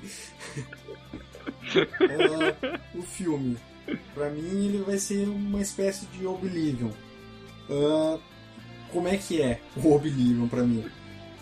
[1.75, 3.57] uh, o filme.
[4.15, 6.91] Pra mim, ele vai ser uma espécie de Oblivion.
[7.69, 8.21] Uh,
[8.93, 10.85] como é que é o Oblivion pra mim?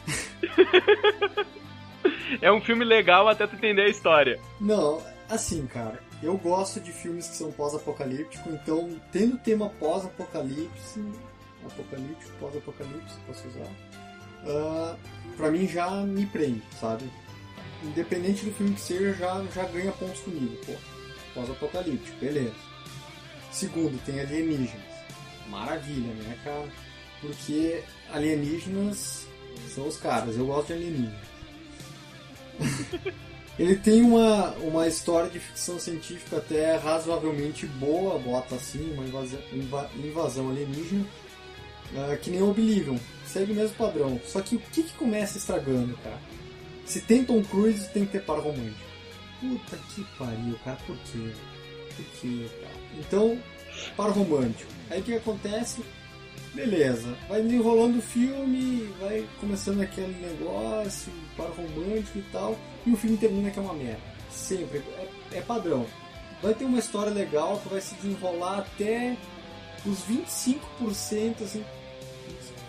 [2.40, 4.40] é um filme legal até tu entender a história.
[4.60, 11.00] Não, assim, cara, eu gosto de filmes que são pós-apocalíptico, então, tendo tema pós-apocalipse,
[11.64, 13.70] apocalíptico, pós-apocalipse, posso usar,
[14.44, 14.98] uh,
[15.36, 17.08] pra mim já me prende, sabe?
[17.84, 20.72] Independente do filme que seja, já, já ganha pontos comigo, pô.
[21.34, 22.54] Pós-apocalíptico, beleza.
[23.52, 24.86] Segundo, tem alienígenas.
[25.48, 26.68] Maravilha, né, cara?
[27.20, 29.26] Porque alienígenas
[29.72, 31.28] são os caras, eu gosto de alienígenas.
[33.58, 39.40] Ele tem uma, uma história de ficção científica até razoavelmente boa, bota assim, uma invasão,
[39.96, 41.04] invasão alienígena,
[41.92, 44.20] uh, que nem Oblivion, segue o mesmo padrão.
[44.24, 46.20] Só que o que, que começa estragando, cara?
[46.86, 48.88] Se tem Tom Cruise, tem que ter par romântico.
[49.40, 51.32] Puta que pariu, cara, por quê?
[51.96, 52.74] Por quê, cara?
[53.00, 53.38] Então,
[53.96, 54.70] par romântico.
[54.88, 55.82] Aí o que acontece?
[56.54, 62.96] Beleza, vai desenrolando o filme, vai começando aquele negócio, par romântico e tal, e o
[62.96, 64.00] filme termina que é uma merda.
[64.30, 65.86] Sempre, é, é padrão.
[66.42, 69.16] Vai ter uma história legal que vai se desenrolar até
[69.84, 71.64] os 25%, assim,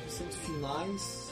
[0.10, 1.30] 25% finais.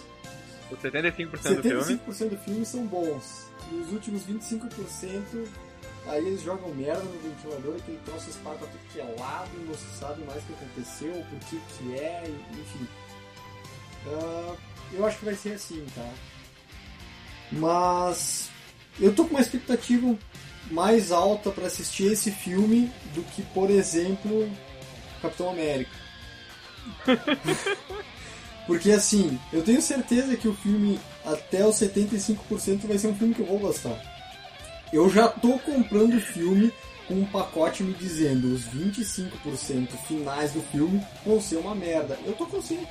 [0.71, 1.99] Os 75%, 75 do filme?
[1.99, 3.47] 75% do filme são bons.
[3.71, 5.47] E os últimos 25%
[6.09, 9.99] Aí eles jogam merda no ventilador, aquele troço esparta tudo que é lado, não se
[9.99, 12.87] sabe mais o que aconteceu, por que que é, enfim.
[14.05, 14.57] Uh,
[14.93, 16.09] eu acho que vai ser assim, tá?
[17.51, 18.49] Mas
[18.99, 20.15] eu tô com uma expectativa
[20.71, 24.49] mais alta para assistir esse filme do que, por exemplo,
[25.21, 25.91] Capitão América.
[28.65, 33.33] Porque assim, eu tenho certeza que o filme até os 75% vai ser um filme
[33.33, 34.16] que eu vou gostar.
[34.91, 36.71] Eu já tô comprando o filme
[37.07, 42.19] com um pacote me dizendo os 25% finais do filme vão ser uma merda.
[42.25, 42.87] Eu tô consciente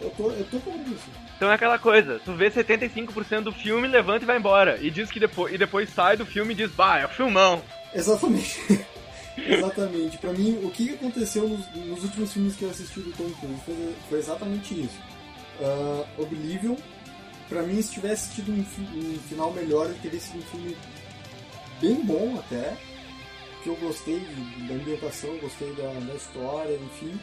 [0.00, 1.08] Eu tô, eu tô com isso.
[1.36, 4.78] Então é aquela coisa, tu vê 75% do filme, levanta e vai embora.
[4.80, 7.62] E diz que depois, e depois sai do filme e diz, bah, é o filmão.
[7.94, 8.60] Exatamente.
[9.36, 10.18] exatamente.
[10.18, 13.60] Pra mim, o que aconteceu nos, nos, últimos filmes que eu assisti do Tom Cruise
[13.64, 14.98] foi, foi exatamente isso.
[15.60, 16.76] Uh, Oblivion,
[17.48, 20.76] pra mim, se tivesse tido um, um final melhor, ele teria sido um filme
[21.80, 22.76] bem bom até,
[23.62, 24.20] que eu gostei
[24.68, 27.18] da ambientação, gostei da, da história, enfim.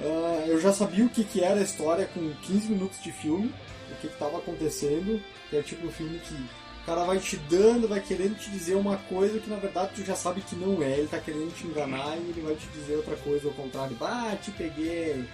[0.00, 3.52] Uh, eu já sabia o que, que era a história com 15 minutos de filme,
[3.90, 7.88] o que estava acontecendo, que é tipo um filme que o cara vai te dando,
[7.88, 10.98] vai querendo te dizer uma coisa que na verdade tu já sabe que não é,
[10.98, 14.36] ele tá querendo te enganar e ele vai te dizer outra coisa ao contrário, ah,
[14.40, 15.24] te peguei,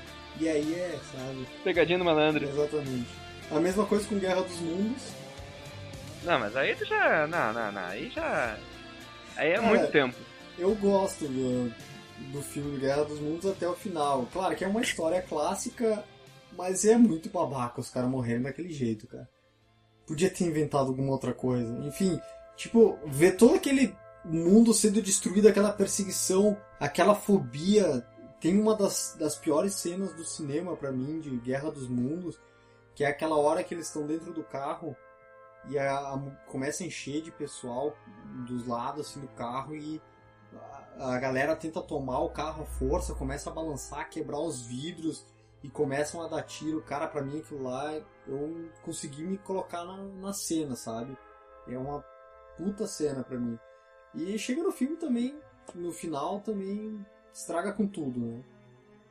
[0.41, 1.47] e aí é, sabe?
[1.63, 2.49] Pegadinha do malandro.
[2.49, 3.09] Exatamente.
[3.51, 5.03] A mesma coisa com Guerra dos Mundos,
[6.25, 7.27] não, mas aí tu já.
[7.27, 7.83] Não, não, não.
[7.83, 8.57] Aí já.
[9.37, 10.17] Aí é, muito tempo.
[10.59, 11.73] Eu gosto do,
[12.33, 14.29] do filme Guerra dos Mundos até o final.
[14.33, 16.05] Claro que é uma história clássica,
[16.57, 19.29] mas é muito babaca os caras morrendo daquele jeito, cara.
[20.07, 21.73] Podia ter inventado alguma outra coisa.
[21.87, 22.21] Enfim,
[22.57, 28.07] tipo, ver todo aquele mundo sendo destruído, aquela perseguição, aquela fobia.
[28.41, 32.39] Tem uma das, das piores cenas do cinema para mim de Guerra dos Mundos,
[32.95, 34.97] que é aquela hora que eles estão dentro do carro
[35.69, 37.97] e a, a, começa a encher de pessoal
[38.47, 40.01] dos lados assim do carro e
[40.99, 45.25] a, a, galera tenta tomar o carro à força, começa a balançar, quebrar os vidros
[45.63, 46.83] e começam a dar tiro.
[46.83, 47.95] Cara, para mim aquilo lá
[48.27, 51.17] eu consegui me colocar na, na cena, sabe?
[51.69, 52.05] É uma
[52.57, 53.59] puta cena para mim.
[54.15, 55.39] E chega no filme também,
[55.75, 58.43] no final também estraga com tudo, né?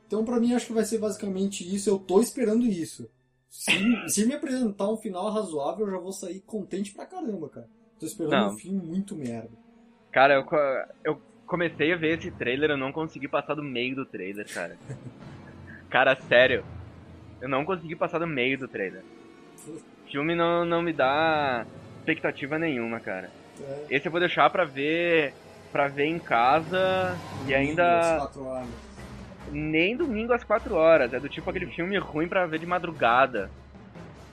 [0.05, 3.09] Então para mim acho que vai ser basicamente isso, eu tô esperando isso.
[3.51, 3.71] Se,
[4.07, 7.67] se me apresentar um final razoável, eu já vou sair contente pra caramba, cara.
[7.99, 8.53] Tô esperando não.
[8.53, 9.51] um filme muito merda.
[10.09, 10.45] Cara, eu,
[11.03, 14.77] eu comecei a ver esse trailer, eu não consegui passar do meio do trailer, cara.
[15.89, 16.63] cara, sério.
[17.41, 19.03] Eu não consegui passar do meio do trailer.
[19.67, 21.65] O filme não, não me dá
[21.99, 23.29] expectativa nenhuma, cara.
[23.59, 23.85] É.
[23.89, 25.33] Esse eu vou deixar pra ver
[25.71, 28.29] pra ver em casa e ainda
[29.51, 31.13] nem domingo às 4 horas.
[31.13, 33.49] É do tipo aquele filme ruim pra ver de madrugada.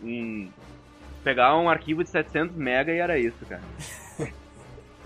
[0.02, 0.48] Hum,
[1.24, 3.62] pegar um arquivo de 700 mega e era isso, cara.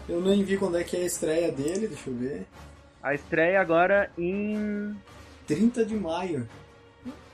[0.08, 2.46] eu nem vi quando é que é a estreia dele, deixa eu ver.
[3.02, 4.94] A estreia agora em...
[5.46, 6.48] 30 de maio.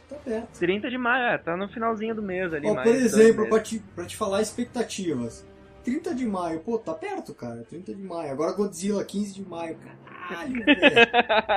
[0.09, 0.59] Tá perto.
[0.59, 2.67] 30 de maio, é, tá no finalzinho do mês ali.
[2.67, 5.45] Ó, por exemplo, pra te, pra te falar expectativas.
[5.85, 7.63] 30 de maio, pô, tá perto, cara.
[7.69, 8.33] 30 de maio.
[8.33, 9.97] Agora Godzilla, 15 de maio, cara.
[10.29, 11.07] Caralho, velho.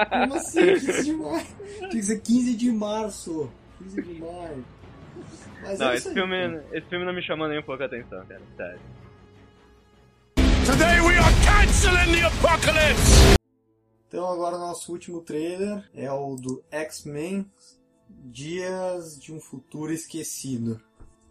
[0.10, 1.47] Como assim 15 de maio?
[1.77, 3.51] Tinha que ser 15 de março.
[3.79, 4.65] 15 de maio.
[5.62, 6.36] Mas não, é esse, aí, filme,
[6.71, 8.41] esse filme não me chamou nem um pouco a atenção, cara.
[8.55, 8.79] Sério.
[10.65, 13.36] Today we are pencil in the apocalypse!
[14.07, 17.49] Então agora nosso último trailer é o do X-Men
[18.10, 20.81] Dias de um Futuro Esquecido.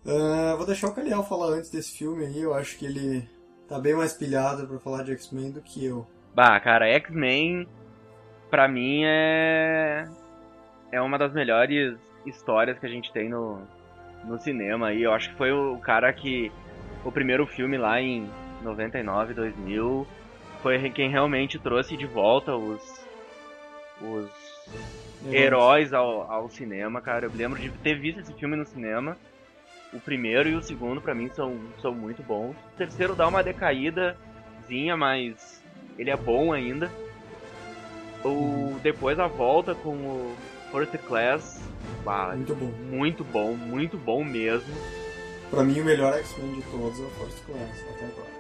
[0.05, 3.29] Uh, vou deixar o Caliel falar antes desse filme aí, eu acho que ele
[3.69, 6.07] tá bem mais pilhado pra falar de X-Men do que eu.
[6.35, 7.67] Bah, cara, X-Men
[8.51, 10.09] pra mim é
[10.93, 13.61] é uma das melhores histórias que a gente tem no,
[14.25, 15.03] no cinema aí.
[15.03, 16.51] Eu acho que foi o cara que
[17.05, 18.29] o primeiro filme lá em
[18.63, 20.07] 99, 2000
[20.63, 23.01] foi quem realmente trouxe de volta os
[24.03, 24.31] os
[25.31, 27.27] heróis ao, ao cinema, cara.
[27.27, 29.17] Eu lembro de ter visto esse filme no cinema.
[29.93, 32.57] O primeiro e o segundo, para mim, são, são muito bons.
[32.75, 35.60] O terceiro dá uma decaídazinha, mas
[36.01, 36.91] ele é bom ainda.
[38.25, 40.35] O, depois a volta com o
[40.73, 41.61] First Class.
[42.05, 42.73] Bah, Muito bom.
[42.91, 44.75] Muito bom, muito bom mesmo.
[45.51, 48.31] Pra mim o melhor X-Men de todos é o First Class, até agora.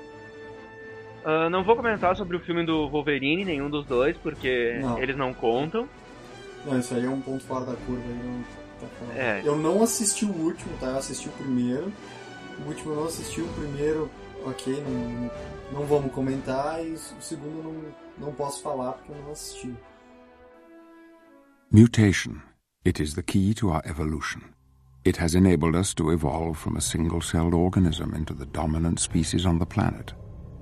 [1.22, 4.98] Uh, não vou comentar sobre o filme do Wolverine, nenhum dos dois, porque Não.
[4.98, 5.86] eles não contam.
[6.64, 8.02] Não, isso aí é um ponto fora da curva.
[8.06, 8.42] aí não
[8.80, 9.16] tá falando.
[9.18, 9.42] É.
[9.44, 10.86] Eu não assisti o último, tá?
[10.86, 11.92] Eu assisti o primeiro.
[12.64, 14.10] O último eu não assisti, o primeiro,
[14.44, 15.31] ok, não,
[15.81, 16.85] não vamos comentar.
[16.85, 19.74] E o segundo não, não posso falar porque eu não assisti.
[21.70, 22.42] Mutation.
[22.85, 24.55] It is the key to our evolution.
[25.05, 29.46] It has enabled us to evolve from a single celled organism into the dominant species
[29.46, 30.12] on the planet.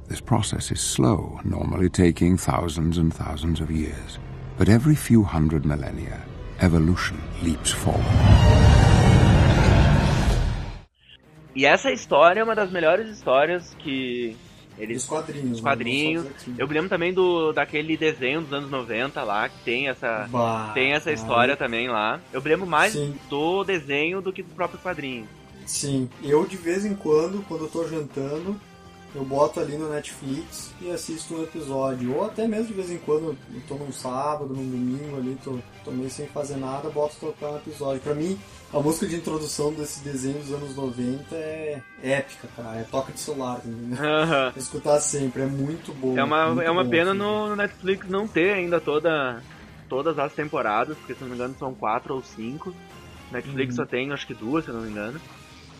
[0.08, 4.18] This process is slow, normally taking thousands and thousands of years.
[4.56, 6.22] But every few hundred millennia,
[6.60, 8.87] evolution leaps forward.
[11.54, 14.36] E essa história é uma das melhores histórias que
[14.78, 14.98] eles.
[14.98, 15.50] Dos quadrinhos.
[15.50, 15.62] Os né?
[15.62, 16.26] quadrinhos.
[16.56, 20.28] Eu me lembro também do daquele desenho dos anos 90 lá, que tem essa.
[20.30, 22.20] Bah, Tem essa história também lá.
[22.32, 23.14] Eu me lembro mais Sim.
[23.28, 25.26] do desenho do que do próprio quadrinho.
[25.66, 28.58] Sim, eu de vez em quando, quando eu tô jantando,
[29.14, 32.14] eu boto ali no Netflix e assisto um episódio.
[32.14, 35.58] Ou até mesmo de vez em quando, eu tô num sábado, num domingo ali, tô,
[35.84, 38.00] tô meio sem fazer nada, boto tocar um episódio.
[38.00, 38.38] Pra mim,
[38.72, 42.78] a música de introdução desse desenho dos anos 90 é épica, cara.
[42.78, 43.98] É toca de celular, entendeu?
[44.04, 44.52] Aham.
[44.56, 46.16] Escutar sempre, é muito bom.
[46.16, 47.18] É uma, é uma bom, pena assim.
[47.18, 49.42] no, Netflix não ter ainda toda,
[49.88, 52.74] todas as temporadas, porque se não me engano são quatro ou cinco.
[53.30, 53.84] Netflix Uhum.
[53.84, 55.20] só tem acho que duas, se eu não me engano.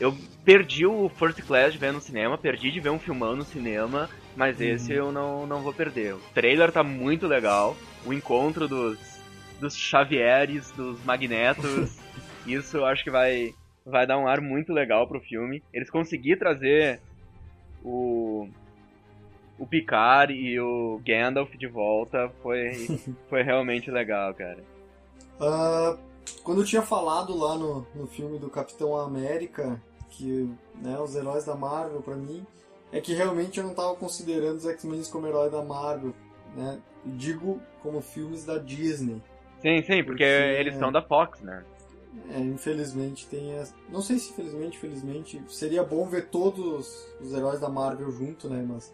[0.01, 3.45] Eu perdi o First Class de ver no cinema, perdi de ver um filmão no
[3.45, 4.67] cinema, mas Uhum.
[4.67, 6.15] esse eu não, não vou perder.
[6.15, 8.99] O trailer tá muito legal, o encontro dos,
[9.61, 11.99] dos Xavieres, dos Magnetos,
[12.47, 13.53] isso eu acho que vai,
[13.85, 15.63] vai dar um ar muito legal pro filme.
[15.73, 17.01] Eles conseguiram trazer
[17.85, 18.49] o,
[19.59, 22.89] o Picard e o Gandalf de volta foi,
[23.29, 24.63] foi realmente legal, cara.
[25.41, 25.97] Ah,
[26.45, 31.45] quando eu tinha falado lá no, no filme do Capitão América que né, os heróis
[31.45, 32.47] da Marvel pra mim
[32.93, 36.15] é que realmente eu não tava considerando os X-Men como herói da Marvel,
[36.57, 36.81] né?
[37.05, 39.23] Digo como filmes da Disney.
[39.61, 41.65] Sim, sim, porque, Porque- eles são da Fox, né?
[42.31, 43.75] É, infelizmente tem essa...
[43.91, 48.65] Não sei se infelizmente, felizmente, seria bom ver todos os heróis da Marvel junto, né?
[48.67, 48.93] Mas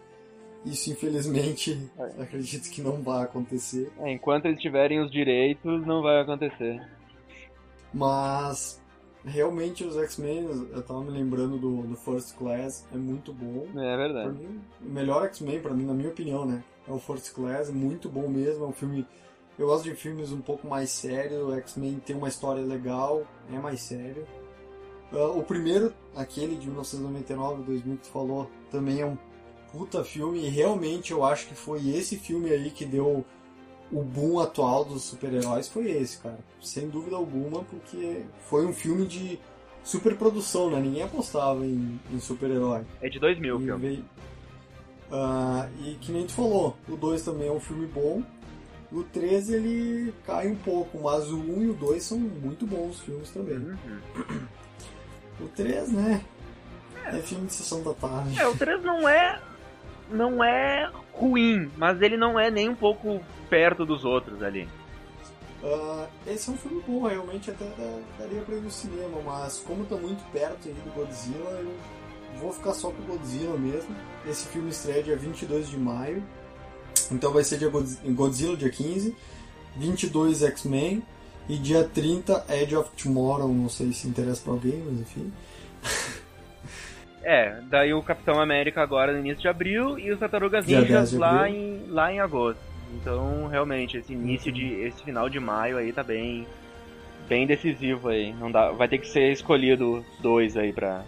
[0.64, 3.90] isso infelizmente acredito que não vai acontecer.
[4.00, 6.81] É, enquanto eles tiverem os direitos, não vai acontecer.
[7.92, 8.81] Mas
[9.24, 13.66] realmente os X-Men, eu tava me lembrando do, do First Class, é muito bom.
[13.78, 14.38] É verdade.
[14.38, 16.62] mim, o melhor X-Men, pra mim, na minha opinião, né?
[16.87, 18.64] É o First Class, muito bom mesmo.
[18.64, 19.06] É um filme.
[19.58, 21.42] Eu gosto de filmes um pouco mais sérios.
[21.42, 24.26] O X-Men tem uma história legal, é mais sério.
[25.12, 29.16] Ah, o primeiro, aquele de 1999, 2000 que tu falou, também é um
[29.72, 30.44] puta filme.
[30.44, 33.24] E realmente eu acho que foi esse filme aí que deu
[33.92, 35.68] o boom atual dos super-heróis.
[35.68, 36.38] Foi esse, cara.
[36.61, 39.38] Sem dúvida alguma, porque foi um filme de
[39.83, 40.81] superprodução, né?
[40.81, 42.83] Ninguém apostava em, em super-herói.
[43.03, 43.81] É de 2000 o E filme.
[43.88, 44.05] veio-
[45.12, 48.23] Ah, e que nem tu falou, o 2 também é um filme bom.
[48.90, 53.01] O 3 ele cai um pouco, mas o 1 e o 2 são muito bons
[53.01, 53.57] filmes também.
[53.59, 53.77] Uhum.
[55.40, 56.25] O 3, né?
[57.07, 58.38] É filme de sessão da tarde.
[58.40, 59.40] É, o 3 não é.
[60.09, 64.69] Não é ruim, mas ele não é nem um pouco perto dos outros ali.
[65.63, 67.65] Ah, esse é um filme bom, realmente até
[68.19, 71.75] daria pra ir no cinema, mas como tá muito perto aí do Godzilla, eu
[72.38, 73.95] vou ficar só com o Godzilla mesmo.
[74.29, 76.23] Esse filme estreia dia 22 de maio,
[77.11, 79.17] então vai ser dia Godz- Godzilla dia 15,
[79.77, 81.03] 22 X-Men
[81.49, 85.33] e dia 30 Edge of Tomorrow, não sei se interessa pra alguém, mas enfim.
[87.23, 91.11] É, daí o Capitão América agora no início de abril e os Tartarugas Ninjas 10
[91.11, 92.61] de lá em, lá em agosto.
[92.95, 94.67] Então, realmente, esse início de.
[94.67, 96.47] esse final de maio aí tá bem.
[97.29, 98.33] bem decisivo aí.
[98.35, 101.05] Não dá, vai ter que ser escolhido dois aí pra.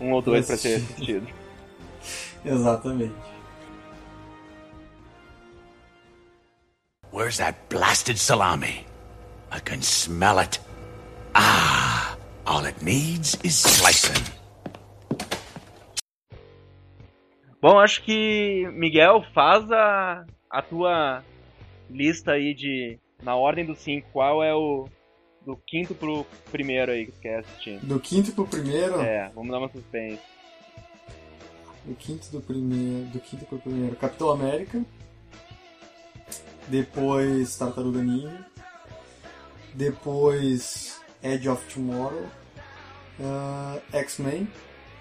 [0.00, 1.26] Um ou dois pra ser assistido.
[2.44, 3.14] Exatamente.
[7.12, 8.86] Where's that blasted salami?
[9.52, 10.60] I can smell it.
[11.34, 14.24] Ah, all it needs is slicing.
[17.60, 21.24] Bom, acho que, Miguel, faz a, a tua
[21.88, 22.98] lista aí de.
[23.22, 24.88] Na ordem dos cinco, qual é o.
[25.44, 27.78] Do quinto pro primeiro aí que tu quer assistir?
[27.80, 29.00] Do quinto pro primeiro?
[29.00, 30.20] É, vamos dar uma suspense.
[31.84, 33.06] Do quinto do primeiro.
[33.06, 33.96] Do quinto pro primeiro.
[33.96, 34.84] Capitão América.
[36.68, 38.46] Depois Tartaruga Ninja.
[39.72, 42.28] Depois Edge of Tomorrow.
[43.18, 44.46] Uh, X-Men.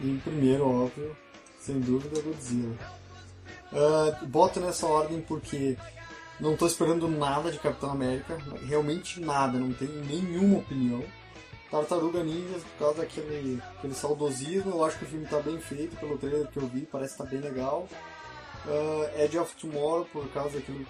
[0.01, 1.15] E o primeiro, óbvio,
[1.59, 2.98] sem dúvida, Godzilla.
[3.71, 5.77] Uh, boto nessa ordem porque
[6.39, 11.03] não estou esperando nada de Capitão América, realmente nada, não tenho nenhuma opinião.
[11.69, 15.95] Tartaruga Ninja, por causa daquele aquele saudosismo, eu acho que o filme está bem feito,
[15.97, 17.87] pelo trailer que eu vi, parece estar tá bem legal.
[18.65, 20.85] Uh, Edge of Tomorrow, por causa daquilo.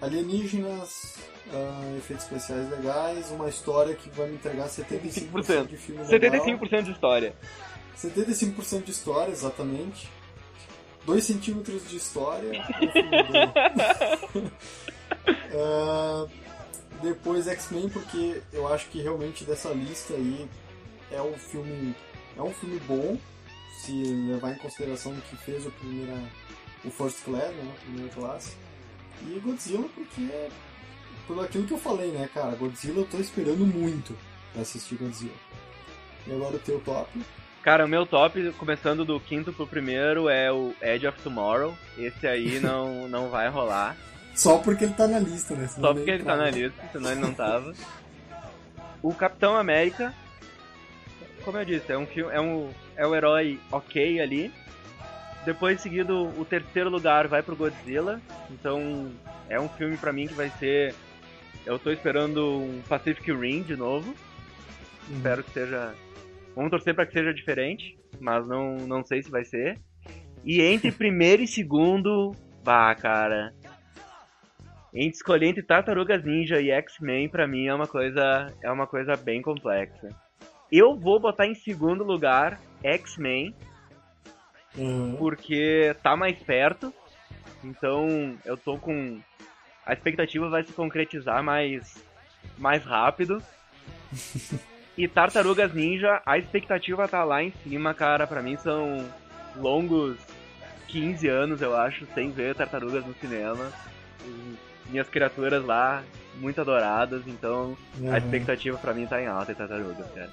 [0.00, 6.58] Alienígenas, uh, efeitos especiais legais, uma história que vai me entregar 75% de filme legal.
[6.58, 7.34] 75% de história.
[7.96, 10.10] 75% de história, exatamente.
[11.06, 12.50] 2 centímetros de história.
[15.52, 16.28] uh,
[17.02, 20.48] depois X-Men, porque eu acho que realmente dessa lista aí
[21.10, 21.94] é um filme.
[22.36, 23.16] É um filme bom,
[23.80, 26.14] se levar em consideração o que fez o primeira.
[26.84, 27.72] o First Class, né?
[27.76, 28.56] A primeira classe.
[29.22, 30.50] E Godzilla porque é
[31.26, 32.56] por aquilo que eu falei, né, cara?
[32.56, 34.16] Godzilla eu tô esperando muito
[34.52, 35.32] pra assistir Godzilla.
[36.26, 37.08] E agora o teu top?
[37.64, 41.74] Cara, o meu top, começando do quinto pro primeiro, é o Edge of Tomorrow.
[41.96, 43.96] Esse aí não, não vai rolar.
[44.34, 45.66] Só porque ele tá na lista, né?
[45.66, 47.72] Senão Só porque ele tá na lista, senão ele não tava.
[49.02, 50.12] o Capitão América,
[51.42, 54.52] como eu disse, é um filme, é um é o herói ok ali.
[55.46, 58.20] Depois seguido o terceiro lugar vai pro Godzilla.
[58.50, 59.10] Então
[59.48, 60.94] é um filme para mim que vai ser
[61.64, 64.14] eu tô esperando um Pacific Rim de novo.
[65.08, 65.16] Uhum.
[65.16, 65.94] Espero que seja
[66.54, 69.78] Vamos torcer para que seja diferente, mas não, não sei se vai ser.
[70.44, 72.32] E entre primeiro e segundo,
[72.62, 73.52] bah, cara.
[74.92, 79.16] Entre escolher entre Tartarugas Ninja e X-Men, pra mim é uma coisa é uma coisa
[79.16, 80.08] bem complexa.
[80.70, 83.54] Eu vou botar em segundo lugar X-Men,
[84.76, 85.16] uhum.
[85.16, 86.94] porque tá mais perto.
[87.64, 89.20] Então eu tô com.
[89.84, 92.02] A expectativa vai se concretizar mais,
[92.56, 93.42] mais rápido.
[94.96, 98.26] E Tartarugas Ninja, a expectativa tá lá em cima, cara.
[98.26, 99.04] Pra mim são
[99.56, 100.16] longos
[100.88, 103.72] 15 anos, eu acho, sem ver Tartarugas no cinema.
[104.88, 106.04] Minhas criaturas lá,
[106.36, 108.12] muito adoradas, então uhum.
[108.12, 110.30] a expectativa pra mim tá em alta em Tartarugas, cara.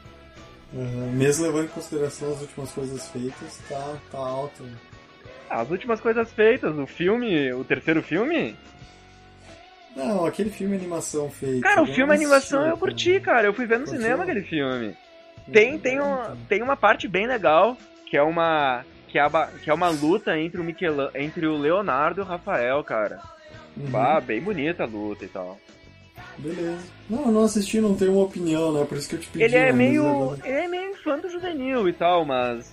[0.73, 1.11] Uhum.
[1.13, 4.63] Mesmo levando em consideração as últimas coisas feitas, tá, tá alto.
[5.49, 8.55] As últimas coisas feitas, o filme, o terceiro filme,
[9.95, 11.61] não, aquele filme animação feito.
[11.61, 13.47] Cara, o filme animação eu curti, cara.
[13.47, 14.01] Eu fui ver no curti?
[14.01, 14.95] cinema aquele filme.
[15.51, 18.85] Tem, tem, um, tem uma parte bem legal, que é uma.
[19.07, 19.29] Que é,
[19.61, 23.19] que é uma luta entre o, Michel, entre o Leonardo e o Rafael, cara.
[23.75, 23.89] Uhum.
[23.93, 25.59] Ah, bem bonita a luta e tal.
[26.37, 26.79] Beleza.
[27.09, 28.85] Não, eu não assisti, não tenho uma opinião, né?
[28.85, 29.43] Por isso que eu te pedi.
[29.43, 30.37] Ele é meio.
[30.45, 32.71] Ele é meio infanto juvenil e tal, mas.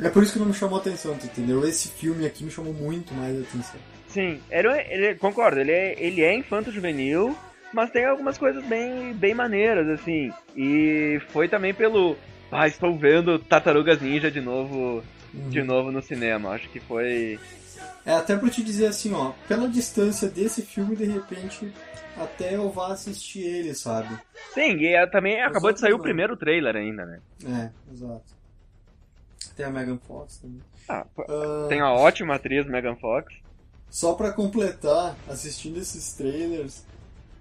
[0.00, 1.66] É por isso que não me chamou atenção, entendeu?
[1.66, 3.80] Esse filme aqui me chamou muito mais atenção.
[4.10, 7.36] Sim, ele, ele concordo, ele é, ele é infanto-juvenil,
[7.72, 10.32] mas tem algumas coisas bem, bem maneiras, assim.
[10.56, 12.16] E foi também pelo.
[12.50, 15.02] Ah, estou vendo Tartarugas Ninja de novo,
[15.32, 15.48] uhum.
[15.48, 16.50] de novo no cinema.
[16.50, 17.38] Acho que foi.
[18.04, 21.72] É, até pra te dizer assim, ó, pela distância desse filme, de repente,
[22.16, 24.18] até eu vá assistir ele, sabe?
[24.52, 27.20] Sim, e é, também acabou de sair o primeiro trailer ainda, né?
[27.44, 28.40] É, exato.
[29.56, 30.60] Tem a Megan Fox também.
[30.88, 31.68] Ah, uh...
[31.68, 33.32] Tem a ótima atriz Megan Fox.
[33.90, 36.84] Só para completar, assistindo esses trailers,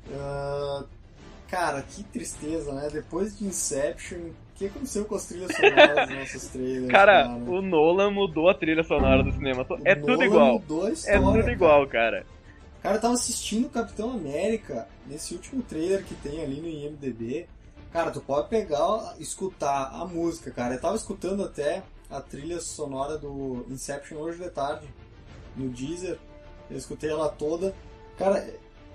[0.08, 0.84] uh,
[1.48, 2.90] cara, que tristeza, né?
[2.92, 6.92] Depois de Inception, o que aconteceu com as trilhas sonoras dos nossos trailers?
[6.92, 9.66] Cara, cara, o Nolan mudou a trilha sonora do cinema.
[9.70, 10.54] O é Nolan tudo igual.
[10.54, 11.52] Mudou a história, é tudo cara.
[11.52, 12.26] igual, cara.
[12.82, 17.46] Cara, eu tava assistindo Capitão América nesse último trailer que tem ali no IMDB.
[17.92, 20.76] Cara, tu pode pegar, escutar a música, cara.
[20.76, 24.88] Eu tava escutando até a trilha sonora do Inception hoje de tarde
[25.56, 26.18] no Deezer.
[26.70, 27.74] Eu escutei ela toda.
[28.18, 28.48] Cara,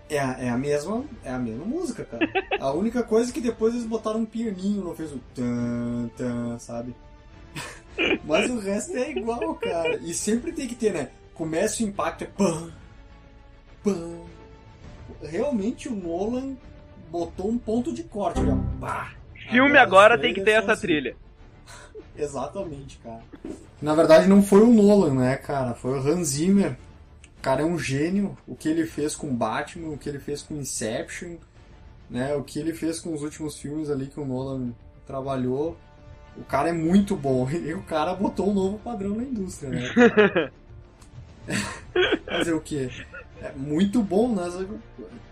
[0.08, 2.28] é a, é a mesma é a mesma música, cara.
[2.60, 6.58] A única coisa é que depois eles botaram um pianinho, não fez o tan, tan,
[6.58, 6.94] sabe?
[8.24, 9.96] Mas o resto é igual, cara.
[9.96, 11.10] E sempre tem que ter, né?
[11.32, 12.70] Começa o impacto, é pam,
[13.82, 14.20] pam.
[15.22, 16.54] Realmente o Nolan
[17.10, 18.56] botou um ponto de corte, já.
[18.80, 19.12] Pá.
[19.50, 20.82] Filme agora, agora tem que ter essa assim.
[20.82, 21.16] trilha.
[22.16, 23.22] Exatamente, cara.
[23.80, 25.74] Na verdade não foi o Nolan, né, cara?
[25.74, 26.76] Foi o Hans Zimmer
[27.44, 28.36] cara é um gênio.
[28.46, 31.36] O que ele fez com Batman, o que ele fez com Inception,
[32.08, 32.34] né?
[32.34, 34.70] O que ele fez com os últimos filmes ali que o Nolan
[35.06, 35.76] trabalhou.
[36.38, 37.46] O cara é muito bom.
[37.52, 40.50] E o cara botou um novo padrão na indústria, né?
[42.24, 42.88] Fazer o quê?
[43.42, 44.66] É muito bom, né?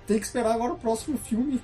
[0.07, 1.59] Tem que esperar agora o próximo filme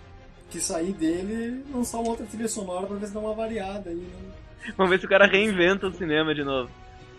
[0.48, 3.90] que sair dele e lançar uma outra trilha sonora pra ver se dá uma variada
[3.90, 4.32] aí, né?
[4.78, 6.70] Vamos ver se o cara reinventa o cinema de novo.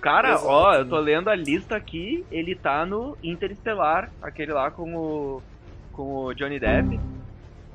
[0.01, 4.95] Cara, ó, eu tô lendo a lista aqui, ele tá no Interestelar, aquele lá com
[4.95, 5.41] o.
[5.91, 6.99] com o Johnny Depp.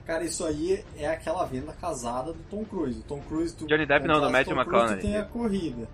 [0.07, 3.01] Cara, isso aí é aquela venda casada do Tom Cruise.
[3.01, 5.03] O Tom Cruise, tu Johnny Depp não, do Matthew o Tom Cruise, McConaughey.
[5.03, 5.89] Tem a corrida.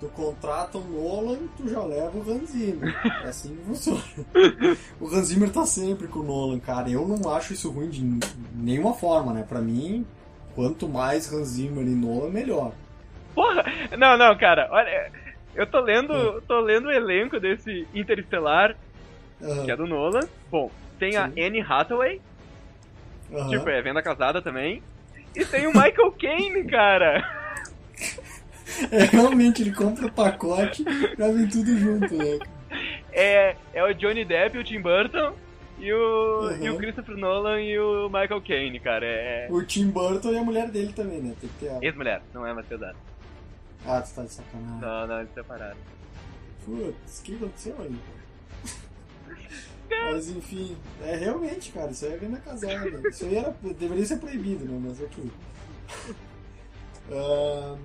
[0.00, 2.94] Tu contrata o Nolan, tu já leva o Hans Zimmer.
[3.22, 4.02] É assim que funciona.
[4.98, 6.88] O Hans Zimmer tá sempre com o Nolan, cara.
[6.88, 8.18] Eu não acho isso ruim de
[8.54, 9.44] nenhuma forma, né?
[9.46, 10.06] Pra mim,
[10.54, 12.72] quanto mais Hans Zimmer e Nolan, melhor.
[13.34, 13.62] Porra!
[13.98, 15.12] Não, não, cara, olha.
[15.54, 18.76] Eu tô lendo, tô lendo o elenco desse Interestelar,
[19.42, 20.26] Aham, que é do Nolan.
[20.50, 21.42] Bom, tem a Sim.
[21.42, 22.20] Anne Hathaway,
[23.32, 23.48] aham.
[23.48, 24.82] tipo, é venda casada também.
[25.34, 27.24] E tem o Michael Caine, cara.
[28.90, 30.84] É, realmente, ele compra o pacote
[31.18, 32.38] já vem tudo junto, né?
[33.12, 35.32] É, é o Johnny Depp, o Tim Burton
[35.78, 36.64] e o, Uhum.
[36.64, 39.04] e o Christopher Nolan e o Michael Caine, cara.
[39.04, 41.34] É, O Tim Burton e a mulher dele também, né?
[41.40, 41.78] Tem que ter a...
[41.82, 42.96] ex-mulher, não é mais casado.
[43.86, 44.80] Ah, tu tá de sacanagem.
[44.80, 45.76] Não, não, eles separaram.
[46.64, 47.98] Putz, o que aconteceu aí?
[50.12, 53.08] Mas enfim, é realmente, cara, isso aí é venda casada.
[53.08, 54.80] Isso aí era, deveria ser proibido, né?
[54.84, 55.30] Mas ok.
[57.10, 57.78] Ahn,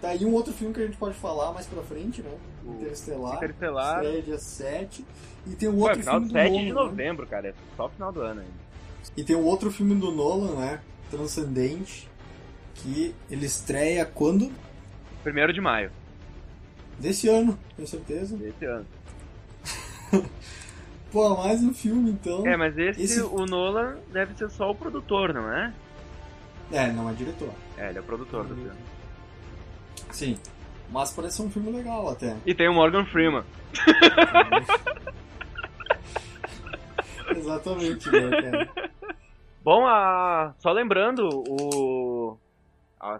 [0.00, 2.30] tá aí um outro filme que a gente pode falar mais pra frente, né?
[2.64, 3.36] O Interestelar.
[3.36, 3.96] Interestelar.
[3.96, 5.06] Estreia dia 7.
[5.46, 6.60] E tem um Pô, é outro final filme do 7 Nolan.
[6.60, 6.74] de né?
[6.74, 7.48] novembro, cara.
[7.48, 8.62] É só final do ano ainda.
[9.16, 10.80] E tem um outro filme do Nolan, né?
[11.10, 12.10] Transcendente.
[12.74, 14.50] Que ele estreia quando?
[15.22, 15.90] Primeiro de maio
[16.98, 18.36] Desse ano, tenho certeza.
[18.36, 18.86] desse ano.
[21.10, 22.46] Pô, mais um filme então.
[22.46, 25.72] É, mas esse, Esse- o Nolan deve ser só o produtor, não é?
[26.70, 27.50] É, não é diretor.
[27.76, 28.70] É, ele é o produtor do filme.
[30.10, 30.38] Sim.
[30.90, 32.36] Mas parece ser um filme legal até.
[32.46, 33.44] E tem o Morgan Freeman.
[37.36, 38.68] Exatamente, né, cara?
[39.64, 40.54] Bom, a...
[40.58, 42.36] só lembrando, o...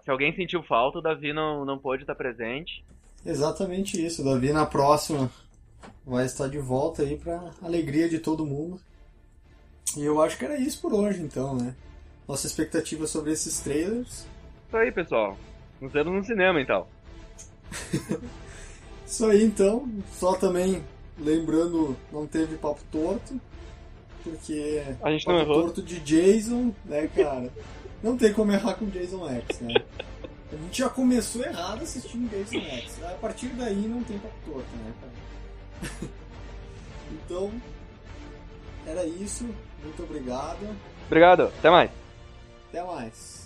[0.03, 2.85] se alguém sentiu falta, o Davi não, não pôde estar presente.
[3.25, 4.25] Exatamente isso.
[4.25, 5.31] Davi na próxima
[6.05, 8.81] vai estar de volta aí pra alegria de todo mundo.
[9.97, 11.75] E eu acho que era isso por hoje, então, né?
[12.27, 14.27] Nossa expectativa sobre esses trailers.
[14.67, 15.37] Isso aí, pessoal.
[15.81, 16.87] Nos vemos no cinema, então.
[19.07, 19.87] Isso aí, então.
[20.13, 20.83] Só também
[21.19, 23.39] lembrando, não teve papo torto.
[24.23, 25.63] Porque A gente não errou.
[25.63, 27.53] torto de Jason, né, cara?
[28.03, 29.75] Não tem como errar com Jason X, né?
[30.53, 33.03] A gente já começou errado assistindo Jason X.
[33.05, 35.93] A partir daí não tem papo torto, né, cara?
[37.13, 37.51] então,
[38.87, 39.49] era isso.
[39.83, 40.77] Muito obrigado.
[41.07, 41.91] Obrigado, até mais.
[42.69, 43.43] Até mais.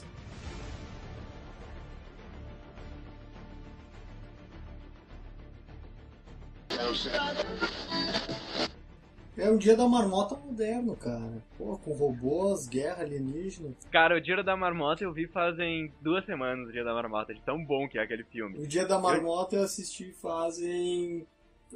[9.36, 11.42] É um dia da marmota moderno, cara.
[11.58, 13.74] Pô, com robôs, guerra alienígena.
[13.90, 17.42] Cara, o Dia da Marmota eu vi fazem duas semanas o Dia da Marmota, de
[17.42, 18.58] tão bom que é aquele filme.
[18.58, 21.26] O dia da marmota eu assisti fazem.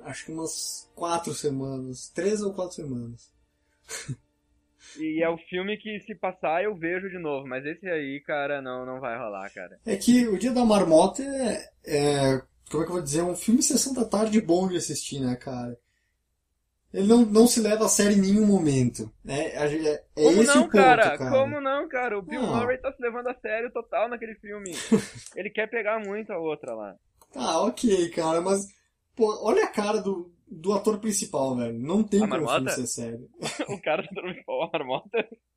[0.03, 2.09] Acho que umas quatro semanas.
[2.15, 3.31] Três ou quatro semanas.
[4.99, 8.63] E é o filme que se passar eu vejo de novo, mas esse aí, cara,
[8.63, 9.79] não, não vai rolar, cara.
[9.85, 11.71] É que o dia da marmota é.
[11.85, 13.21] é como é que eu vou dizer?
[13.21, 15.77] É um filme sessão da tarde bom de assistir, né, cara?
[16.93, 19.11] Ele não, não se leva a sério em nenhum momento.
[19.25, 19.47] Né?
[19.55, 21.17] É, é, Como esse não, o ponto, cara?
[21.19, 21.31] cara.
[21.31, 22.19] Como não, cara?
[22.19, 22.57] O Bill Não.
[22.57, 24.73] Murray tá se levando a sério total naquele filme.
[25.37, 26.97] Ele quer pegar muito a outra lá.
[27.33, 28.67] Tá, ok, cara, mas.
[29.15, 31.79] Pô, olha a cara do, do ator principal, velho.
[31.79, 32.75] Não tem A como o filme marmota?
[32.75, 33.29] ser sério.
[33.69, 35.29] O cara tá dormindo com a marmota.